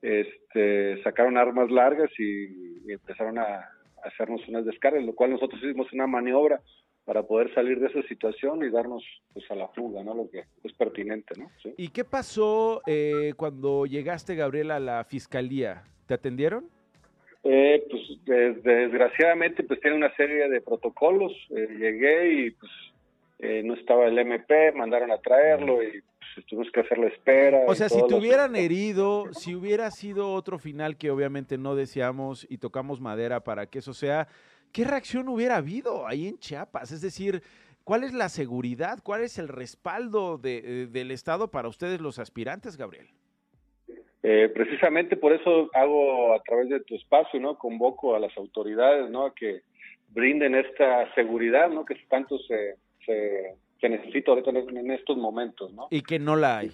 [0.00, 3.68] este, sacaron armas largas y, empezaron a,
[4.04, 6.62] hacernos unas descargas, lo cual nosotros hicimos una maniobra
[7.04, 10.14] para poder salir de esa situación y darnos pues a la fuga, ¿no?
[10.14, 11.50] Lo que es pertinente, ¿no?
[11.76, 15.84] ¿Y qué pasó eh, cuando llegaste, Gabriel, a la fiscalía?
[16.06, 16.70] ¿Te atendieron?
[17.44, 21.32] Eh, pues desgraciadamente pues tiene una serie de protocolos.
[21.50, 22.72] Eh, llegué y pues
[23.38, 26.02] eh, no estaba el MP, mandaron a traerlo y
[26.34, 27.60] pues, tuvimos que hacer la espera.
[27.66, 32.46] O sea, si te hubieran herido, si hubiera sido otro final que obviamente no deseamos
[32.50, 34.26] y tocamos madera para que eso sea,
[34.72, 36.90] ¿qué reacción hubiera habido ahí en Chiapas?
[36.90, 37.42] Es decir,
[37.84, 42.76] ¿cuál es la seguridad, cuál es el respaldo de, del Estado para ustedes los aspirantes,
[42.76, 43.08] Gabriel?
[44.22, 47.56] Eh, precisamente por eso hago a través de tu espacio, ¿no?
[47.56, 49.26] Convoco a las autoridades, ¿no?
[49.26, 49.62] A que
[50.08, 51.84] brinden esta seguridad, ¿no?
[51.84, 52.76] Que tanto se,
[53.06, 55.88] se se necesita ahorita en, estos momentos, ¿no?
[55.90, 56.72] Y que no la hay.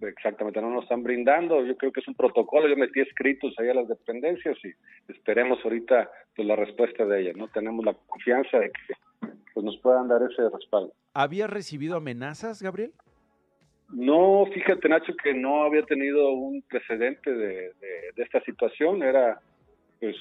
[0.00, 1.64] Exactamente, no nos están brindando.
[1.64, 2.68] Yo creo que es un protocolo.
[2.68, 4.72] Yo metí escritos ahí a las dependencias y
[5.10, 7.36] esperemos ahorita pues, la respuesta de ellas.
[7.36, 10.92] No tenemos la confianza de que pues, nos puedan dar ese respaldo.
[11.12, 12.92] ¿Había recibido amenazas, Gabriel?
[13.92, 17.72] No, fíjate Nacho que no había tenido un precedente de,
[18.14, 19.02] de esta situación.
[19.02, 19.40] Era,
[19.98, 20.16] pues,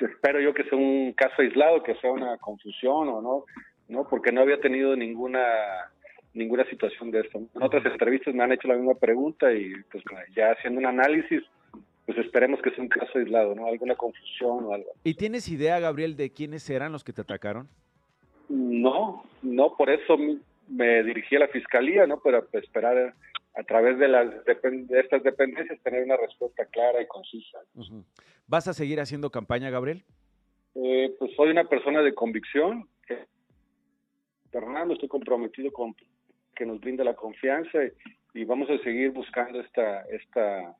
[0.00, 3.44] espero yo que sea un caso aislado, que sea una confusión o no,
[3.88, 5.40] no, porque no había tenido ninguna
[6.34, 7.38] ninguna situación de esto.
[7.38, 10.04] En otras entrevistas me han hecho la misma pregunta y pues
[10.36, 11.42] ya haciendo un análisis,
[12.06, 13.66] pues esperemos que sea un caso aislado, ¿no?
[13.66, 14.90] Alguna confusión o algo.
[15.02, 17.68] ¿Y tienes idea, Gabriel, de quiénes eran los que te atacaron?
[18.48, 20.16] No, no, por eso
[20.68, 22.20] me dirigí a la fiscalía, ¿no?
[22.20, 23.14] Para esperar
[23.54, 27.58] a través de, las de estas dependencias tener una respuesta clara y concisa.
[28.46, 30.04] ¿Vas a seguir haciendo campaña, Gabriel?
[30.74, 32.88] Eh, pues soy una persona de convicción.
[34.50, 35.94] Fernando, estoy comprometido con
[36.54, 37.78] que nos brinda la confianza
[38.34, 40.76] y, vamos a seguir buscando esta esta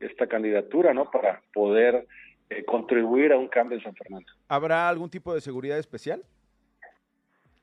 [0.00, 1.10] esta candidatura, ¿no?
[1.10, 2.06] Para poder
[2.50, 4.26] eh, contribuir a un cambio en San Fernando.
[4.48, 6.24] ¿Habrá algún tipo de seguridad especial?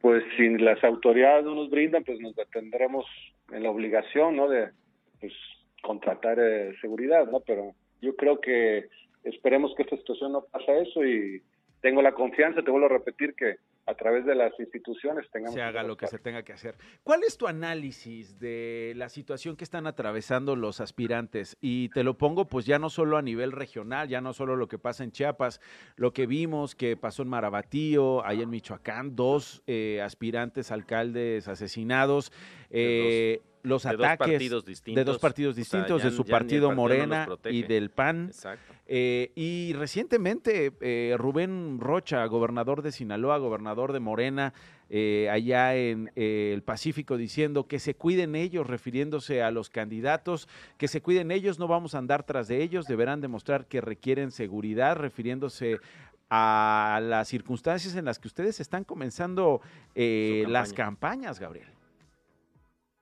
[0.04, 3.06] Pues si las autoridades no nos brindan, pues nos tendremos
[3.54, 4.50] en la obligación, ¿no?
[4.50, 4.70] De
[5.22, 5.32] pues,
[5.82, 7.39] contratar eh, seguridad, ¿no?
[7.39, 8.89] Pero yo creo que
[9.24, 11.42] esperemos que esta situación no pase eso y
[11.80, 15.62] tengo la confianza, te vuelvo a repetir que a través de las instituciones tengamos se
[15.62, 16.76] haga lo que se tenga que hacer.
[17.04, 21.58] ¿Cuál es tu análisis de la situación que están atravesando los aspirantes?
[21.60, 24.67] Y te lo pongo pues ya no solo a nivel regional, ya no solo lo
[24.67, 25.60] que pasa en Chiapas,
[25.96, 32.32] lo que vimos que pasó en Marabatío, ahí en Michoacán, dos eh, aspirantes alcaldes asesinados.
[32.69, 37.63] Eh, los ataques dos partidos distintos, de dos partidos distintos, de su partido, Morena y
[37.63, 38.32] del PAN.
[38.86, 44.54] Eh, y recientemente eh, Rubén Rocha, gobernador de Sinaloa, gobernador de Morena,
[44.89, 50.89] eh, allá en el Pacífico, diciendo que se cuiden ellos, refiriéndose a los candidatos, que
[50.89, 54.97] se cuiden ellos, no vamos a andar tras de ellos, deberán demostrar que requieren seguridad,
[54.97, 55.80] refiriéndose
[56.30, 59.62] a las circunstancias en las que ustedes están comenzando
[59.95, 61.67] las campañas, Gabriel.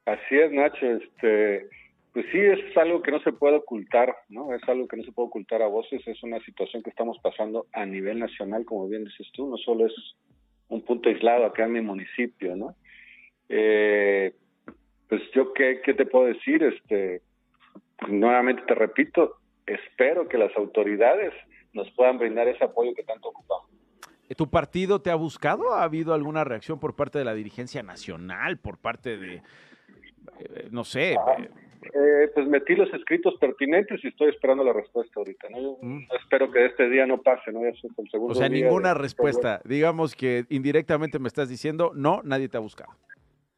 [0.06, 0.86] Así es, Nacho.
[0.86, 1.68] Este,
[2.14, 4.54] pues sí, es algo que no se puede ocultar, ¿no?
[4.54, 6.06] Es algo que no se puede ocultar a voces.
[6.08, 9.50] Es una situación que estamos pasando a nivel nacional, como bien dices tú.
[9.50, 9.94] No solo es
[10.70, 12.76] un punto aislado acá en mi municipio, ¿no?
[13.50, 14.34] Eh,
[15.08, 17.22] pues yo qué, qué te puedo decir, este,
[18.08, 21.34] nuevamente te repito, espero que las autoridades
[21.74, 23.70] nos puedan brindar ese apoyo que tanto ocupamos.
[24.38, 25.74] ¿Tu partido te ha buscado?
[25.74, 29.42] ¿Ha habido alguna reacción por parte de la dirigencia nacional, por parte de,
[30.72, 31.16] no sé.
[31.94, 35.48] Eh, pues metí los escritos pertinentes y estoy esperando la respuesta ahorita.
[35.50, 35.78] ¿no?
[35.82, 36.08] Mm.
[36.22, 37.62] espero que este día no pase, ¿no?
[37.64, 39.62] Ya es el segundo o sea, ninguna respuesta.
[39.66, 42.92] Digamos que indirectamente me estás diciendo, no, nadie te ha buscado.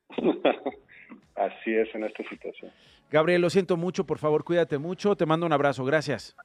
[1.35, 2.71] Así es en esta situación.
[3.11, 5.15] Gabriel, lo siento mucho, por favor, cuídate mucho.
[5.15, 6.35] Te mando un abrazo, gracias.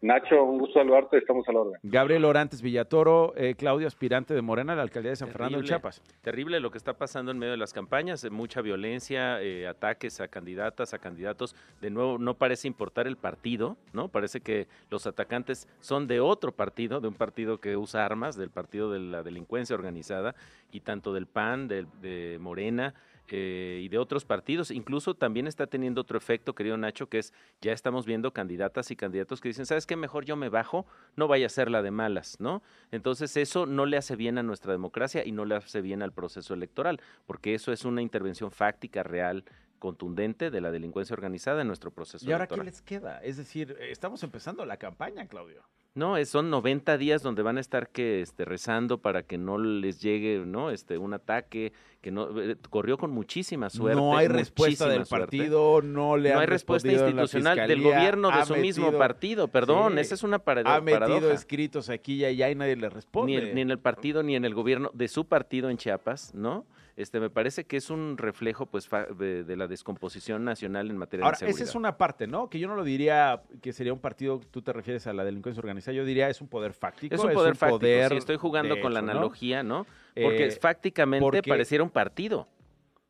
[0.00, 1.80] Nacho, un gusto saludarte, estamos a la orden.
[1.82, 6.02] Gabriel Orantes Villatoro, eh, Claudio, aspirante de Morena la alcaldía de San Fernando de Chiapas.
[6.20, 10.20] Terrible lo que está pasando en medio de las campañas, eh, mucha violencia, eh, ataques
[10.20, 11.56] a candidatas, a candidatos.
[11.80, 14.08] De nuevo, no parece importar el partido, ¿no?
[14.08, 18.50] Parece que los atacantes son de otro partido, de un partido que usa armas, del
[18.50, 20.34] partido de la delincuencia organizada,
[20.70, 22.94] y tanto del PAN, de Morena.
[23.28, 24.70] Eh, y de otros partidos.
[24.70, 27.32] Incluso también está teniendo otro efecto, querido Nacho, que es
[27.62, 29.96] ya estamos viendo candidatas y candidatos que dicen, ¿sabes qué?
[29.96, 30.84] Mejor yo me bajo,
[31.16, 32.62] no vaya a ser la de malas, ¿no?
[32.90, 36.12] Entonces eso no le hace bien a nuestra democracia y no le hace bien al
[36.12, 39.44] proceso electoral, porque eso es una intervención fáctica, real,
[39.78, 42.48] contundente de la delincuencia organizada en nuestro proceso electoral.
[42.48, 43.18] ¿Y ahora qué les queda?
[43.22, 45.62] Es decir, estamos empezando la campaña, Claudio.
[45.96, 50.02] No, son 90 días donde van a estar que este rezando para que no les
[50.02, 50.70] llegue, ¿no?
[50.70, 54.00] Este un ataque que no eh, corrió con muchísima suerte.
[54.00, 58.56] No hay respuesta del partido, no le No hay respuesta institucional del gobierno de su
[58.56, 60.76] mismo partido, perdón, esa es una paradoja.
[60.76, 63.54] Ha metido escritos aquí y allá y nadie le responde.
[63.54, 66.66] ni en el partido ni en el gobierno de su partido en Chiapas, ¿no?
[66.96, 71.34] Este me parece que es un reflejo pues de, la descomposición nacional en materia Ahora,
[71.34, 71.62] de seguridad.
[71.62, 72.48] esa es una parte, ¿no?
[72.48, 75.60] Que yo no lo diría que sería un partido, tú te refieres a la delincuencia
[75.60, 77.14] organizada, yo diría es un poder fáctico.
[77.14, 79.86] Es un poder fáctico, sí, estoy jugando con la analogía, ¿no?
[80.14, 82.48] Porque eh, fácticamente pareciera un partido.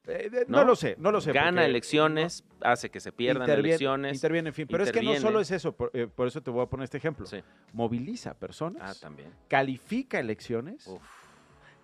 [0.07, 0.65] Eh, ¿no?
[0.65, 1.33] lo sé, no lo sé.
[1.33, 4.15] Gana elecciones, hace que se pierdan elecciones.
[4.15, 4.67] Interviene, en fin.
[4.71, 6.99] Pero es que no solo es eso, eh, por, eso te voy a poner este
[6.99, 7.27] ejemplo.
[7.73, 8.83] Moviliza personas.
[8.83, 9.31] Ah, también.
[9.49, 10.87] Califica elecciones.
[10.87, 11.24] Uf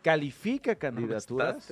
[0.02, 1.70] califica candidaturas,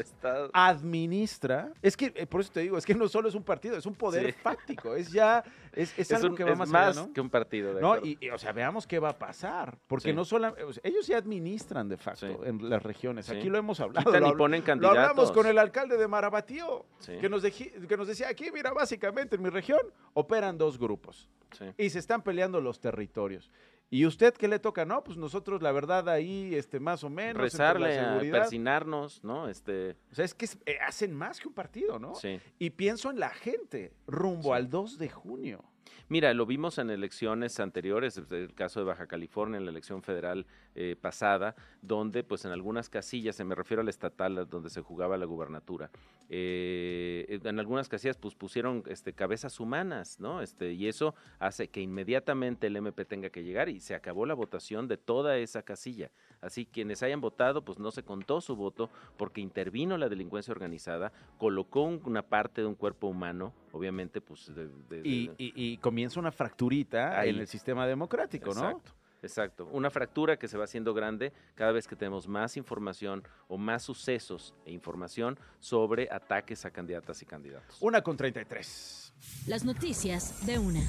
[0.52, 1.72] administra.
[1.82, 3.86] Es que, eh, por eso te digo, es que no solo es un partido, es
[3.86, 4.32] un poder Sí.
[4.42, 4.94] fáctico.
[4.94, 7.12] Es ya, es, es Es, algo un- que va es más, allá, ¿no?
[7.12, 7.74] que un partido.
[7.74, 9.78] de No, y, y, o sea, veamos qué va a pasar.
[9.86, 10.14] Porque Sí.
[10.14, 12.36] no solo, ellos sí administran de facto Sí.
[12.44, 13.28] en las regiones.
[13.30, 14.04] Aquí lo hemos hablado.
[14.06, 15.32] Quitan lo, y ponen lo hablamos candidatos.
[15.32, 19.42] con el alcalde de Marabatío, que, nos deji- que nos decía, aquí, mira, básicamente en
[19.42, 19.80] mi región
[20.14, 21.28] operan dos grupos
[21.76, 23.50] y se están peleando los territorios.
[23.90, 24.84] ¿Y usted qué le toca?
[24.84, 27.40] No, pues nosotros la verdad ahí, este, más o menos.
[27.40, 29.48] Rezarle, a persinarnos, ¿no?
[29.48, 32.14] Este, O sea, es que eh, hacen más que un partido, ¿no?
[32.14, 32.38] sí.
[32.58, 34.50] Y pienso en la gente rumbo Sí.
[34.52, 35.64] al 2 de junio.
[36.08, 40.46] Mira, lo vimos en elecciones anteriores, el caso de Baja California, en la elección federal
[40.74, 44.80] eh, pasada, donde pues en algunas casillas, se me refiero a la estatal, donde se
[44.80, 45.90] jugaba la gubernatura,
[46.28, 50.40] eh, en algunas casillas pues pusieron este, cabezas humanas, ¿no?
[50.42, 54.34] Este, y eso hace que inmediatamente el MP tenga que llegar y se acabó la
[54.34, 56.10] votación de toda esa casilla.
[56.40, 61.12] Así quienes hayan votado, pues no se contó su voto porque intervino la delincuencia organizada,
[61.36, 66.20] colocó un- una parte de un cuerpo humano, obviamente pues de- de- de- Y, comienza
[66.20, 67.30] una fracturita Ahí.
[67.30, 68.60] en el sistema democrático, ¿no?
[68.70, 68.92] Exacto.
[69.20, 73.58] Exacto, una fractura que se va haciendo grande cada vez que tenemos más información o
[73.58, 77.78] más sucesos e información sobre ataques a candidatas y candidatos.
[77.80, 79.12] Una con 33.
[79.48, 80.82] Las noticias de una.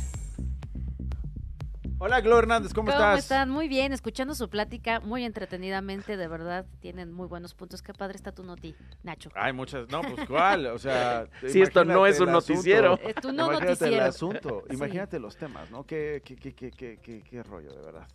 [2.01, 3.19] Hola, Glo Hernández, ¿cómo, ¿Cómo estás?
[3.19, 3.49] están?
[3.49, 7.81] Muy bien, escuchando su plática muy entretenidamente, de verdad, tienen muy buenos puntos.
[7.81, 9.29] Qué padre está tu noti, Nacho.
[9.35, 11.27] Hay muchas, no, pues cuál, o sea...
[11.45, 12.97] Sí, esto no es un noticiero.
[13.03, 14.61] Es tu no imagínate el noticiero.
[14.69, 14.73] Sí.
[14.75, 15.83] imagínate los temas, ¿no?
[15.83, 18.07] Qué, qué, qué, qué, qué, qué- qué rollo, de verdad.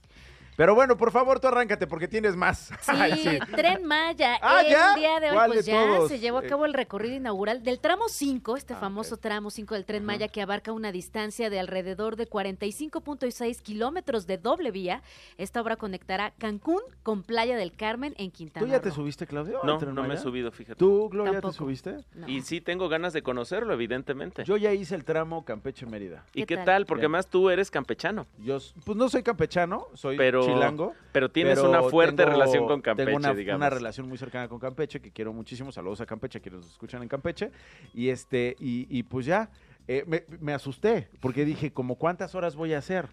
[0.57, 2.71] Pero bueno, por favor, tú arráncate porque tienes más.
[2.83, 4.39] Sí, Ay, Tren Maya.
[4.43, 4.95] Ah, el ¿ya?
[4.95, 6.09] día de hoy, ¿Cuál pues de ya todos?
[6.09, 9.51] se llevó a Eh, cabo el recorrido inaugural del tramo 5, este Ah, famoso tramo
[9.51, 14.71] 5 del Tren Maya que abarca una distancia de alrededor de 45.6 kilómetros de doble
[14.71, 15.03] vía.
[15.39, 19.61] Esta obra conectará Cancún con Playa del Carmen en Quintana ¿Tú ya te subiste, Claudio?
[19.65, 20.77] No, no me he subido, fíjate.
[20.79, 21.55] ¿Tú, Glo, ya te Tampoco.
[21.55, 21.97] subiste?
[22.15, 22.29] No.
[22.29, 24.45] Y sí tengo ganas de conocerlo, evidentemente.
[24.45, 26.25] Yo ya hice el tramo Campeche-Mérida.
[26.35, 26.65] ¿Y ¿Qué qué tal?
[26.65, 26.87] tal?
[26.87, 27.13] Porque Bien.
[27.13, 30.95] más tú eres campechano, Yo, pues no soy campechano, soy pero, chilango.
[31.13, 33.59] pero tienes pero una fuerte tengo- relación con Campeche, Tengo una, digamos.
[33.59, 35.71] una relación muy cercana con Campeche, que quiero muchísimo.
[35.73, 37.51] Saludos a Campeche, quienes nos escuchan en Campeche.
[37.95, 39.51] Y este, y, y pues ya,
[39.89, 43.09] eh, me, me asusté, porque dije, como cuántas horas voy a hacer?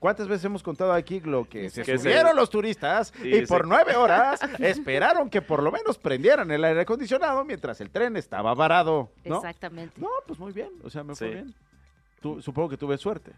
[0.00, 3.40] ¿Cuántas veces hemos contado aquí lo que se Que se- subieron los turistas Sí, y
[3.40, 3.46] sí.
[3.46, 8.16] por nueve horas esperaron que por lo menos prendieran el aire acondicionado mientras el tren
[8.16, 9.36] estaba varado, ¿no?
[9.36, 10.00] Exactamente.
[10.00, 11.34] No, pues muy bien, o sea, me fue Sí.
[11.34, 11.54] bien.
[12.22, 13.32] Tú- supongo que tuve suerte.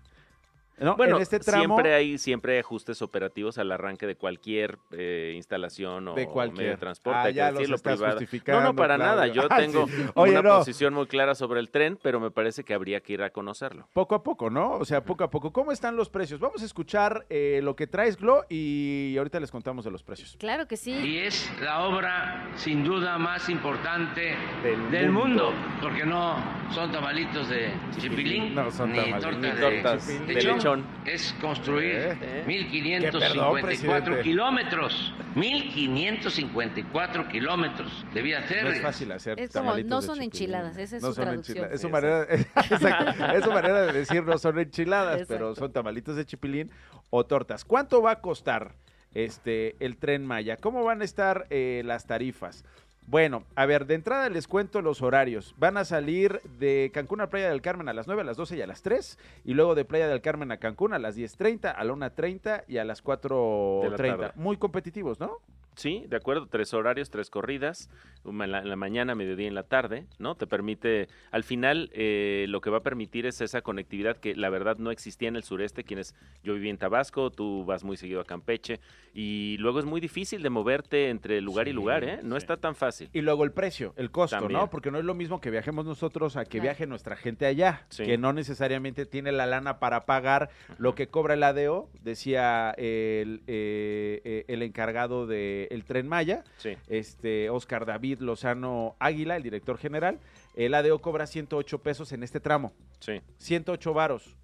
[0.81, 4.79] No, Bueno, en este tramo siempre hay siempre hay ajustes operativos al arranque de cualquier
[4.93, 6.71] eh, instalación o De medio cualquier.
[6.71, 9.15] de transporte, Ah, ya los estás justificando, No, no, para Claudio.
[9.15, 9.27] nada.
[9.29, 9.95] Yo Ah, tengo sí.
[10.15, 10.59] Oye, una no.
[10.59, 13.89] posición muy clara sobre el tren, pero me parece que habría que ir a conocerlo.
[13.93, 14.73] Poco a poco, ¿no?
[14.73, 15.53] O sea, poco a poco.
[15.53, 16.39] ¿Cómo están los precios?
[16.41, 20.37] Vamos a escuchar eh, lo que traes, Glo, y ahorita les contamos de los precios.
[20.39, 20.93] Claro que sí.
[20.93, 25.51] Y es la obra sin duda más importante Del del, mundo.
[25.51, 25.53] mundo.
[25.81, 26.37] porque no
[26.71, 30.59] son tamalitos de chipilín, No son ni tamales, tortas, ni de, de de lechón.
[31.07, 32.45] Es construir Eh, eh.
[32.47, 34.23] 1554 presidente.
[34.23, 40.97] kilómetros, 1554 kilómetros de vía No es fácil hacer Es como, no son enchiladas, esa
[40.97, 41.69] es No su son traducción.
[41.73, 42.25] Es su manera,
[43.35, 46.71] es su manera de decir no son enchiladas, pero son tamalitos de chipilín
[47.11, 47.65] o tortas.
[47.65, 48.75] ¿Cuánto va a costar
[49.15, 50.57] este el tren Maya?
[50.57, 52.65] ¿Cómo van a estar eh, las tarifas?
[53.11, 55.55] Bueno, a ver, de entrada les cuento los horarios.
[55.57, 58.59] Van a salir de Cancún a Playa del Carmen a las 9, a las 12
[58.59, 59.19] y a las 3.
[59.47, 62.77] Y luego de Playa del Carmen a Cancún a las 10.30, a la 1.30 y
[62.77, 63.97] a las De la 4.30.
[63.97, 64.33] tarde.
[64.35, 65.39] Muy competitivos, ¿no?
[65.79, 67.89] Sí, de acuerdo, tres horarios, tres corridas,
[68.25, 70.35] una en la, en la mañana, mediodía y en la tarde, ¿no?
[70.35, 74.51] Te permite, al final, eh, lo que va a permitir es esa conectividad que la
[74.51, 78.21] verdad no existía en el sureste, quienes, yo viví en Tabasco, tú vas muy seguido
[78.21, 78.81] a Campeche,
[79.15, 82.19] y luego es muy difícil de moverte entre lugar y lugar, ¿eh?
[82.25, 82.39] No sí.
[82.39, 83.09] está tan fácil.
[83.13, 84.59] Y luego el precio, el costo, También.
[84.61, 84.71] ¿no?
[84.71, 88.03] Porque no es lo mismo que viajemos nosotros a que viaje nuestra gente allá, Sí.
[88.03, 93.43] que no necesariamente tiene la lana para pagar lo que cobra el ADO, decía el,
[93.47, 95.29] eh, eh, el encargado
[95.71, 100.19] del Tren Maya, Sí, este Oscar David Lozano Águila, el director general.
[100.55, 103.21] El ADO cobra 108 pesos en este tramo, sí.
[103.39, 104.37] 108 varos.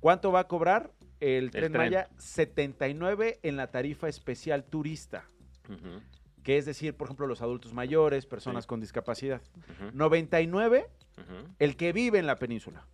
[0.00, 0.90] ¿Cuánto va a cobrar?
[1.20, 1.82] El Tren tren.
[1.82, 5.24] Maya 79 en la tarifa especial turista,
[6.42, 8.68] que es decir, por ejemplo, los adultos mayores, personas Sí.
[8.68, 9.40] con discapacidad.
[9.56, 10.86] ujú, 99
[11.18, 12.84] ujú, el que vive en la península.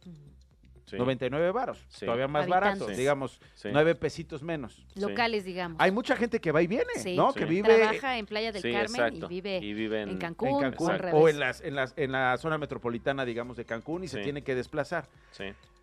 [0.87, 2.05] Sí, 99 varos, Sí.
[2.07, 2.71] todavía más Habitantes.
[2.79, 2.95] barato, Sí.
[3.01, 3.69] digamos, sí.
[3.73, 4.85] 9 pesitos menos.
[4.97, 5.81] Locales, digamos.
[5.81, 7.17] Hay mucha gente que va y viene, Sí.
[7.17, 7.33] ¿no?
[7.33, 7.39] Sí.
[7.41, 9.27] Que vive Trabaja en Playa del Sí, Carmen exacto.
[9.27, 11.35] y vive Y vive en, en- Cancún, en Cancún o al o revés.
[11.35, 14.55] en, las, en, las, en la zona metropolitana, digamos, de Cancún y se tiene que
[14.55, 15.09] desplazar.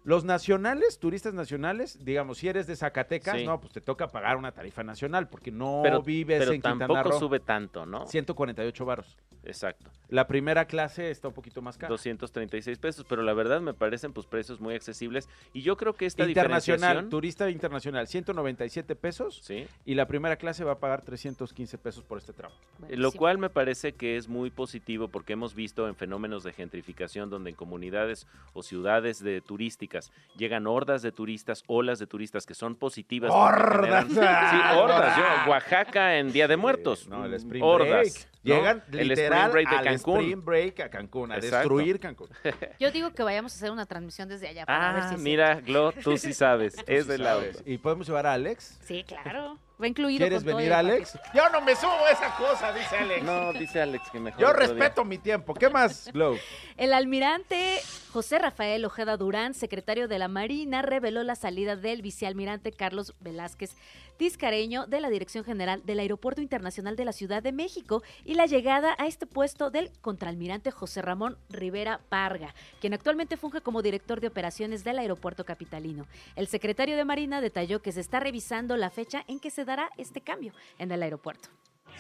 [0.03, 3.45] Los nacionales, turistas nacionales, digamos, si eres de Zacatecas, Sí.
[3.45, 6.87] no, pues te toca pagar una tarifa nacional porque no pero, vives pero en Quintana
[6.87, 7.19] tampoco Roo.
[7.19, 8.07] sube tanto, ¿no?
[8.07, 9.17] 148 varos.
[9.43, 9.89] Exacto.
[10.09, 11.89] La primera clase está un poquito más cara.
[11.89, 16.05] 236 pesos, pero la verdad me parecen pues precios muy accesibles y yo creo que
[16.05, 19.65] esta Internacional, turista internacional, 197 pesos Sí.
[19.85, 22.53] y la primera clase va a pagar 315 pesos por este tramo.
[22.89, 26.53] Eh, Lo cual me parece que es muy positivo porque hemos visto en fenómenos de
[26.53, 29.90] gentrificación donde en comunidades o ciudades de turísticas
[30.37, 33.31] llegan hordas de turistas, olas de turistas que son positivas.
[33.33, 34.05] ¡Hordas!
[34.07, 35.17] generan- Sí, hordas.
[35.17, 37.07] Yo, Oaxaca en Día de Muertos.
[37.07, 37.89] No, el Spring hordas.
[37.89, 38.13] Break.
[38.43, 38.55] ¿no?
[38.55, 40.17] Llegan el literal Spring Break de al Cancún.
[40.19, 41.57] Spring Break a Cancún, a Exacto.
[41.57, 42.29] destruir Cancún.
[42.79, 45.55] Yo digo que vayamos a hacer una transmisión desde allá para ver Ah, si mira,
[45.61, 46.75] Glo, tú sí sabes.
[46.87, 47.57] es Sí del sabes.
[47.57, 47.69] auto.
[47.69, 48.79] ¿Y podemos llevar a Alex?
[48.83, 49.57] Sí, claro.
[49.81, 51.11] Va incluido ¿Quieres con todo venir, el Alex?
[51.11, 51.37] paquete.
[51.37, 53.23] Yo no me subo a esa cosa, dice Alex.
[53.23, 54.39] No, dice Alex que mejor.
[54.39, 54.73] Yo otro día.
[54.73, 55.53] respeto mi tiempo.
[55.53, 56.37] ¿Qué más, Glow?
[56.77, 57.79] El almirante
[58.11, 63.75] José Rafael Ojeda Durán, secretario de la Marina, reveló la salida del vicealmirante Carlos Velázquez
[64.17, 68.45] Tiscareño de la Dirección General del Aeropuerto Internacional de la Ciudad de México y la
[68.45, 74.21] llegada a este puesto del contraalmirante José Ramón Rivera Parga, quien actualmente funge como director
[74.21, 76.05] de operaciones del aeropuerto capitalino.
[76.35, 79.89] El secretario de Marina detalló que se está revisando la fecha en que se dará
[79.97, 81.47] este cambio en el aeropuerto.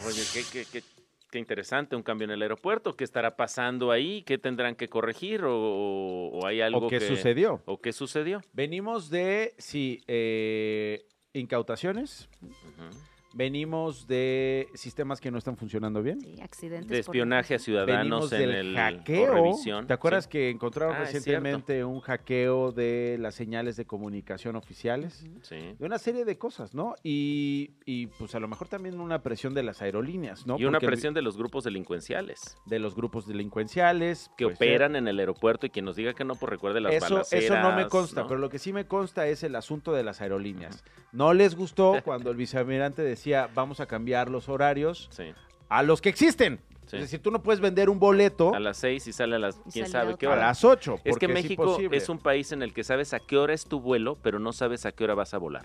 [0.05, 0.83] Oye, qué, qué, qué,
[1.31, 2.95] qué interesante, un cambio en el aeropuerto.
[2.97, 4.23] ¿Qué estará pasando ahí?
[4.23, 5.43] ¿Qué tendrán que corregir?
[5.45, 7.61] ¿O, o hay algo ¿O qué que- sucedió?
[7.65, 8.41] ¿O qué sucedió?
[8.53, 12.27] Venimos de, sí, eh, incautaciones.
[13.33, 16.19] Venimos de sistemas que no están funcionando bien.
[16.21, 16.89] Sí, accidentes.
[16.89, 19.33] De por espionaje a ciudadanos Venimos en del el hackeo.
[19.33, 19.87] revisión.
[19.87, 20.29] ¿Te acuerdas Sí.
[20.31, 25.25] que encontraron Ah, recientemente un hackeo de las señales de comunicación oficiales?
[25.43, 25.75] Sí.
[25.79, 26.95] De una serie de cosas, ¿no?
[27.03, 30.57] Y, y, pues a lo mejor también una presión de las aerolíneas, ¿no?
[30.59, 34.29] y una Porque el- presión de los grupos delincuenciales de los grupos delincuenciales.
[34.37, 34.67] que puede ser.
[34.67, 37.53] operan en el aeropuerto y quien nos diga que no, pues recuerde las Eso, eso
[37.55, 38.27] no me balaceras, consta, ¿no?
[38.27, 40.83] pero lo que sí me consta es el asunto de las aerolíneas.
[41.11, 43.20] No les gustó cuando el vicealmirante decía
[43.53, 45.33] vamos a cambiar los horarios Sí.
[45.69, 46.59] a los que existen.
[46.87, 46.97] Sí.
[46.97, 49.59] Es decir, tú no puedes vender un boleto A las seis y sale a las
[49.71, 50.95] quién sabe qué a las 8.
[50.95, 53.63] Es que porque México es un país en el que sabes a qué hora es
[53.65, 55.63] tu vuelo, pero no sabes a qué hora vas a volar.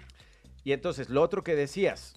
[0.62, 2.14] Y entonces, lo otro que decías,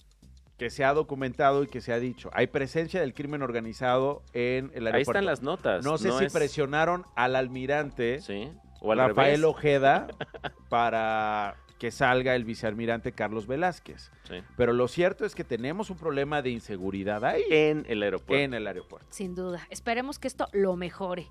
[0.59, 4.65] que se ha documentado y que se ha dicho, hay presencia del crimen organizado en
[4.75, 4.95] el aeropuerto.
[4.97, 5.83] Ahí están las notas.
[5.85, 8.51] No sé si es- presionaron al almirante Sí.
[8.81, 9.43] O al Rafael revés.
[9.45, 10.07] Ojeda
[10.69, 14.11] para que salga el vicealmirante Carlos Velázquez.
[14.27, 14.35] Sí.
[14.57, 18.43] Pero lo cierto es que tenemos un problema de inseguridad ahí En el aeropuerto.
[18.43, 19.07] en el aeropuerto.
[19.09, 19.65] Sin duda.
[19.69, 21.27] Esperemos que esto lo mejore.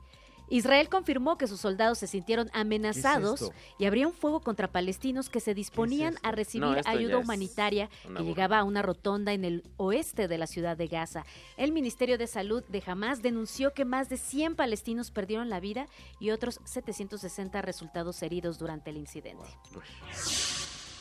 [0.51, 5.41] Israel confirmó que sus soldados se sintieron amenazados y habría un fuego contra palestinos que
[5.41, 10.29] se disponían a recibir No, ayuda humanitaria que llegaba a una rotonda en el oeste
[10.29, 11.25] de la ciudad de Gaza.
[11.57, 15.87] El Ministerio de Salud de Hamas denunció que más de 100 palestinos perdieron la vida
[16.21, 19.45] y otros 760 resultados heridos durante el incidente.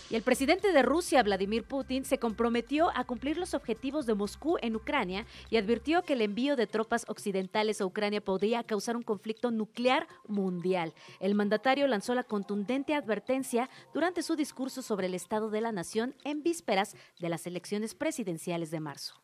[0.10, 4.58] Y el presidente de Rusia, Vladimir Putin, se comprometió a cumplir los objetivos de Moscú
[4.62, 9.04] en Ucrania y advirtió que el envío de tropas occidentales a Ucrania podría causar un
[9.04, 10.94] conflicto nuclear mundial.
[11.20, 16.16] El mandatario lanzó la contundente advertencia durante su discurso sobre el estado de la nación
[16.24, 19.16] en vísperas de las elecciones presidenciales de marzo.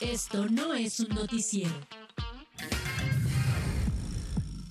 [0.00, 1.72] Esto no es un noticiero.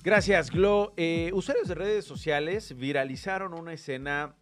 [0.06, 0.92] Gracias, Glo.
[0.96, 4.36] Eh, usuarios de redes sociales viralizaron una escena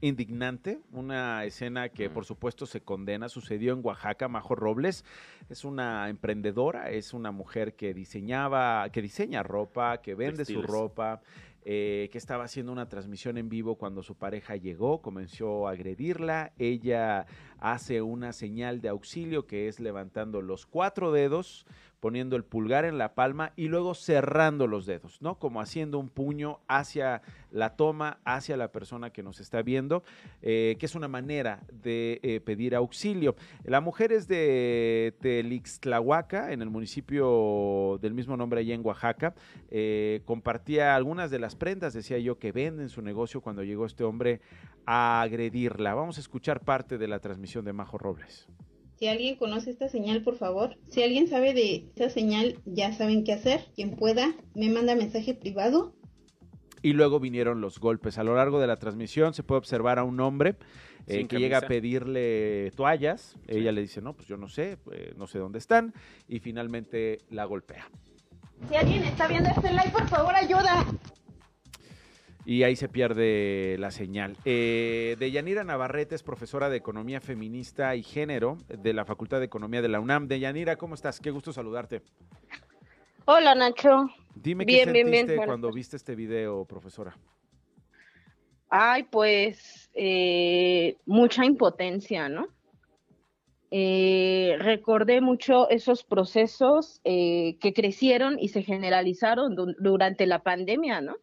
[0.00, 5.04] indignante, una escena que por supuesto se condena, sucedió en Oaxaca, Majo Robles.
[5.48, 11.20] Es una emprendedora, es una mujer que diseñaba, que diseña ropa, que vende su ropa,
[11.64, 16.52] eh, que estaba haciendo una transmisión en vivo cuando su pareja llegó, comenzó a agredirla,
[16.58, 17.26] ella
[17.60, 21.66] hace una señal de auxilio que es levantando los cuatro dedos,
[22.00, 25.38] poniendo el pulgar en la palma y luego cerrando los dedos, ¿no?
[25.38, 30.04] Como haciendo un puño hacia la toma, hacia la persona que nos está viendo,
[30.42, 33.34] eh, que es una manera de eh, pedir auxilio.
[33.64, 39.34] La mujer es de Telixtlahuaca, en el municipio del mismo nombre allá en Oaxaca.
[39.70, 43.86] Eh, compartía algunas de las prendas, decía yo, que vende en su negocio cuando llegó
[43.86, 44.40] este hombre
[44.86, 45.94] a agredirla.
[45.94, 48.48] Vamos a escuchar parte de la transmisión de Majo Robles.
[48.98, 50.76] Si alguien conoce esta señal, por favor.
[50.88, 53.66] Si alguien sabe de esta señal, ya saben qué hacer.
[53.74, 55.94] Quien pueda, me manda mensaje privado.
[56.82, 58.18] Y luego vinieron los golpes.
[58.18, 60.56] A lo largo de la transmisión se puede observar a un hombre
[61.06, 63.36] eh, que llega a pedirle toallas.
[63.46, 65.92] Ella le dice, no, pues yo no sé, eh, no sé dónde están.
[66.26, 67.88] Y finalmente la golpea.
[68.68, 70.86] Si alguien está viendo este live, por favor, ayuda.
[72.48, 74.36] Y ahí se pierde la señal.
[74.44, 79.82] Eh, Deyanira Navarrete es profesora de Economía Feminista y Género de la Facultad de Economía
[79.82, 80.28] de la UNAM.
[80.28, 81.18] Deyanira, ¿cómo estás?
[81.18, 82.02] Qué gusto saludarte.
[83.24, 84.08] Hola Nacho.
[84.36, 87.16] Dime qué Bien, bien, sentiste bien, cuando viste este video, profesora.
[88.68, 92.46] Ay, pues eh, mucha impotencia, ¿no?
[93.72, 101.00] Eh, recordé mucho esos procesos eh, que crecieron y se generalizaron du- durante la pandemia,
[101.00, 101.16] ¿no?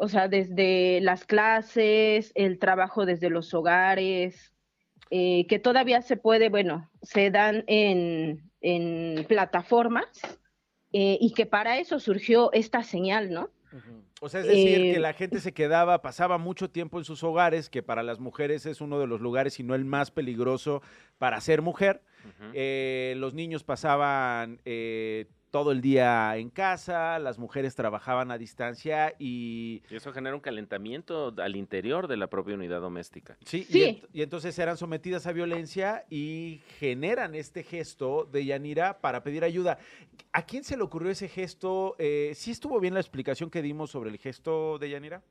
[0.00, 4.52] O sea, desde las clases, el trabajo desde los hogares,
[5.10, 10.06] eh, que todavía se puede, bueno, se dan en, en plataformas
[10.92, 13.50] eh, y que para eso surgió esta señal, ¿no?
[14.20, 17.24] O sea, es decir, Eh, que la gente se quedaba, pasaba mucho tiempo en sus
[17.24, 20.80] hogares, que para las mujeres es uno de los lugares, si no el más peligroso
[21.18, 22.02] para ser mujer.
[22.52, 29.14] Eh, los niños pasaban eh, todo el día en casa, las mujeres trabajaban a distancia
[29.18, 29.82] y...
[29.90, 33.36] Y eso genera un calentamiento al interior de la propia unidad doméstica.
[33.44, 38.98] Sí, Y, ent- y entonces eran sometidas a violencia y generan este gesto de Yanira
[39.00, 39.78] para pedir ayuda.
[40.32, 41.96] ¿A quién se le ocurrió ese gesto?
[41.98, 45.22] Eh, ¿Sí estuvo bien la explicación que dimos sobre el gesto de Yanira?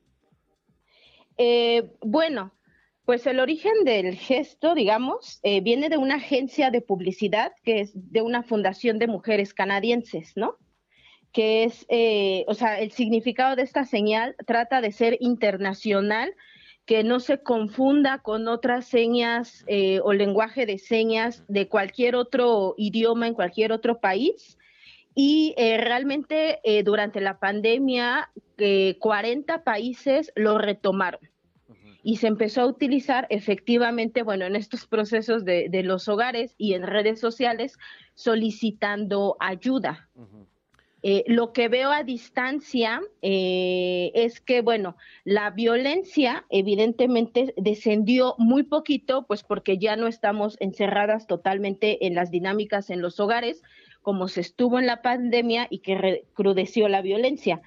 [1.37, 2.51] Eh, bueno,
[3.07, 7.91] pues el origen del gesto, digamos, eh, viene de una agencia de publicidad que es
[7.93, 10.57] de una fundación de mujeres canadienses, ¿no?
[11.31, 16.35] Que es, eh, o sea, el significado de esta señal trata de ser internacional,
[16.85, 22.75] que no se confunda con otras señas eh, o lenguaje de señas de cualquier otro
[22.77, 24.57] idioma en cualquier otro país.
[25.15, 31.21] Y eh, realmente durante la pandemia, eh, 40 países lo retomaron
[32.03, 36.73] y se empezó a utilizar efectivamente, bueno, en estos procesos de, de los hogares y
[36.73, 37.77] en redes sociales
[38.15, 40.09] solicitando ayuda.
[41.03, 48.63] Eh, lo que veo a distancia eh, es que, bueno, la violencia evidentemente descendió muy
[48.63, 53.61] poquito, pues porque ya no estamos encerradas totalmente en las dinámicas en los hogares,
[54.01, 57.61] como se estuvo en la pandemia y que recrudeció la violencia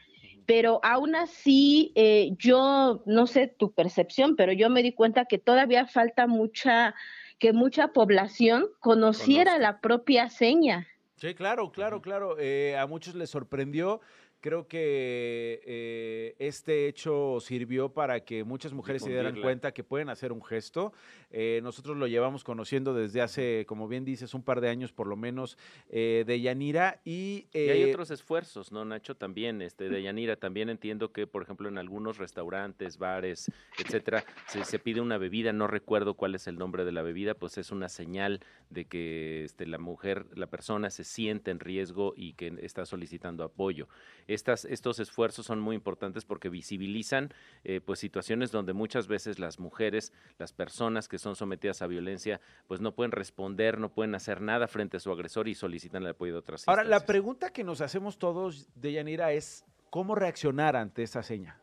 [0.50, 5.38] pero aún así eh, yo no sé tu percepción, pero yo me di cuenta que
[5.38, 6.96] todavía falta mucha
[7.38, 10.88] que mucha población conociera la propia seña.
[11.18, 12.36] Sí, claro, claro, claro.
[12.40, 14.00] Eh, a muchos les sorprendió.
[14.40, 20.08] Creo que eh, este hecho sirvió para que muchas mujeres se dieran cuenta que pueden
[20.08, 20.92] hacer un gesto.
[21.30, 25.06] Eh, nosotros lo llevamos conociendo desde hace, como bien dices, un par de años por
[25.06, 27.00] lo menos eh, de Yanira.
[27.04, 29.16] Y, Y hay eh, otros esfuerzos, ¿no, Nacho?
[29.16, 34.64] También, este, de Yanira, también entiendo que, por ejemplo, en algunos restaurantes, bares, etcétera, se,
[34.64, 37.70] se pide una bebida, no recuerdo cuál es el nombre de la bebida, pues es
[37.70, 42.54] una señal de que este, la mujer, la persona se siente en riesgo y que
[42.62, 43.88] está solicitando apoyo.
[44.34, 47.32] Estas, estos esfuerzos son muy importantes porque visibilizan
[47.64, 52.40] eh, pues situaciones donde muchas veces las mujeres, las personas que son sometidas a violencia,
[52.68, 56.10] pues no pueden responder, no pueden hacer nada frente a su agresor y solicitan el
[56.10, 60.76] apoyo de otras ahora, la pregunta que nos hacemos todos de Yanira es, ¿cómo reaccionar
[60.76, 61.60] ante esa seña?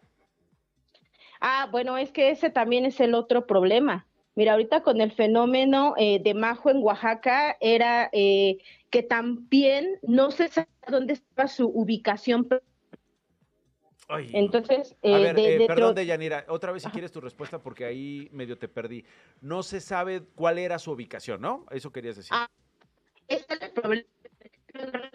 [1.39, 4.05] Ah, bueno, es que ese también es el otro problema.
[4.35, 8.59] Mira, ahorita con el fenómeno eh, de Majo en Oaxaca era eh,
[8.89, 12.47] que también no se sabía dónde estaba su ubicación.
[14.31, 17.19] Entonces, A eh, ver, de- eh, de perdón, tro- Deyanira, otra vez si quieres tu
[17.19, 19.03] respuesta porque ahí medio te perdí.
[19.41, 21.65] No se sabe cuál era su ubicación, ¿no?
[21.71, 22.31] Eso querías decir.
[22.33, 22.47] Ah,
[23.27, 24.03] ese es el problema.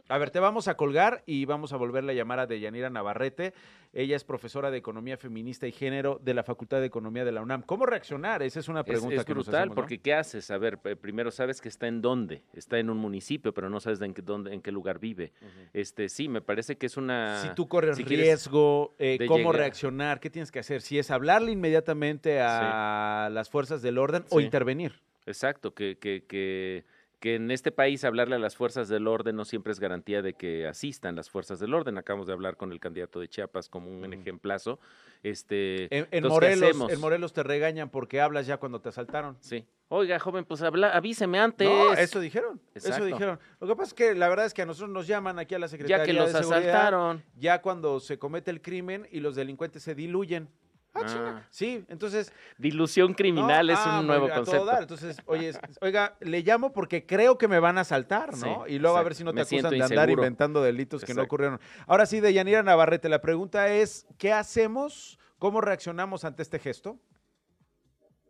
[0.09, 3.55] A ver, te vamos a colgar y vamos a volverle a llamar a Deyanira Navarrete.
[3.95, 7.43] Ella es profesora de Economía Feminista y Género de la Facultad de Economía de la
[7.43, 7.63] UNAM.
[7.63, 8.43] ¿Cómo reaccionar?
[8.43, 10.51] Esa es una Es- pregunta es, que nos brutal, porque ¿qué haces?
[10.51, 13.81] A ver, p- primero sabes que está en dónde, está en un municipio, pero no
[13.81, 15.33] sabes de en qué, dónde, en qué lugar vive.
[15.75, 17.41] Este, sí, me parece que es una.
[17.43, 20.21] Si tú corres si riesgo, eh, ¿cómo llegar- reaccionar?
[20.21, 20.81] ¿Qué tienes que hacer?
[20.81, 25.01] Si es hablarle inmediatamente a las fuerzas del orden o intervenir.
[25.27, 26.85] Exacto, que, que, que,
[27.23, 30.35] que en este país hablarle a las fuerzas del orden no siempre es garantía de
[30.35, 31.97] que asistan las fuerzas del orden.
[31.97, 34.81] Acabamos de hablar con el candidato de Chiapas como un ejemplazo.
[35.23, 38.89] Este, En, en entonces, ¿qué Morelos, en Morelos te regañan porque hablas ya cuando te
[38.89, 39.37] asaltaron.
[39.39, 39.65] Sí.
[39.87, 41.69] Oiga, joven, pues habla, avíseme antes.
[41.69, 42.61] No, eso dijeron.
[42.75, 42.97] Exacto.
[42.97, 43.39] Eso dijeron.
[43.61, 45.61] Lo que pasa es que la verdad es que a nosotros nos llaman aquí a
[45.61, 47.23] la Secretaría Ya que los de asaltaron.
[47.37, 50.49] Ya cuando se comete el crimen y los delincuentes se diluyen.
[50.95, 51.47] Ah, chinga.
[51.51, 52.33] Sí, entonces.
[52.59, 54.65] Dilución criminal No, es ah, un muy- nuevo a todo concepto.
[54.67, 54.83] dar.
[54.83, 58.65] Entonces, oye, oiga, le llamo porque creo que me van a asaltar, ¿no?
[58.67, 60.13] Sí, y luego a ver si no te Me acusan de andar inseguro.
[60.23, 61.61] inventando delitos que no ocurrieron.
[61.87, 65.19] Ahora sí, de Yanira Navarrete, la pregunta es: ¿qué hacemos?
[65.39, 66.99] ¿Cómo reaccionamos ante este gesto?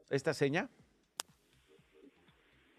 [0.09, 0.69] ¿Esta seña?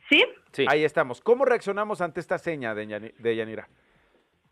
[0.10, 0.24] ¿Sí?
[0.68, 1.20] Ahí estamos.
[1.22, 3.68] ¿Cómo reaccionamos ante esta seña de Yanira?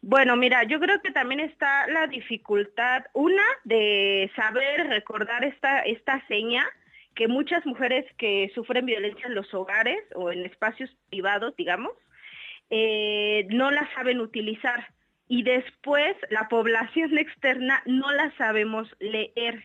[0.02, 6.26] Bueno, mira, yo creo que también está la dificultad, una, de saber recordar esta, esta
[6.28, 6.66] seña
[7.14, 11.92] que muchas mujeres que sufren violencia en los hogares o en espacios privados, digamos,
[12.72, 14.88] eh, no la saben utilizar.
[15.28, 19.64] y después la población externa no la sabemos leer.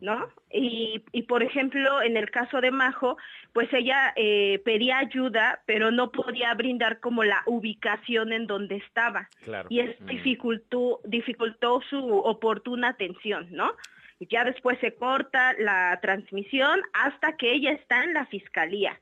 [0.00, 0.28] ¿No?
[0.50, 3.16] Y, y, por ejemplo, en el caso de Majo,
[3.52, 9.28] pues ella eh, pedía ayuda, pero no podía brindar como la ubicación en donde estaba.
[9.68, 13.72] Y eso dificultó, dificultó su oportuna atención, ¿no?
[14.20, 18.98] Ya después se corta la transmisión hasta que ella está en la fiscalía.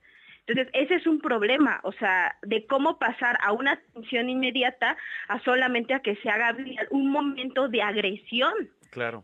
[0.47, 4.97] Entonces, ese es un problema, o sea, de cómo pasar a una atención inmediata
[5.29, 6.55] a solamente a que se haga
[6.91, 8.53] un momento de agresión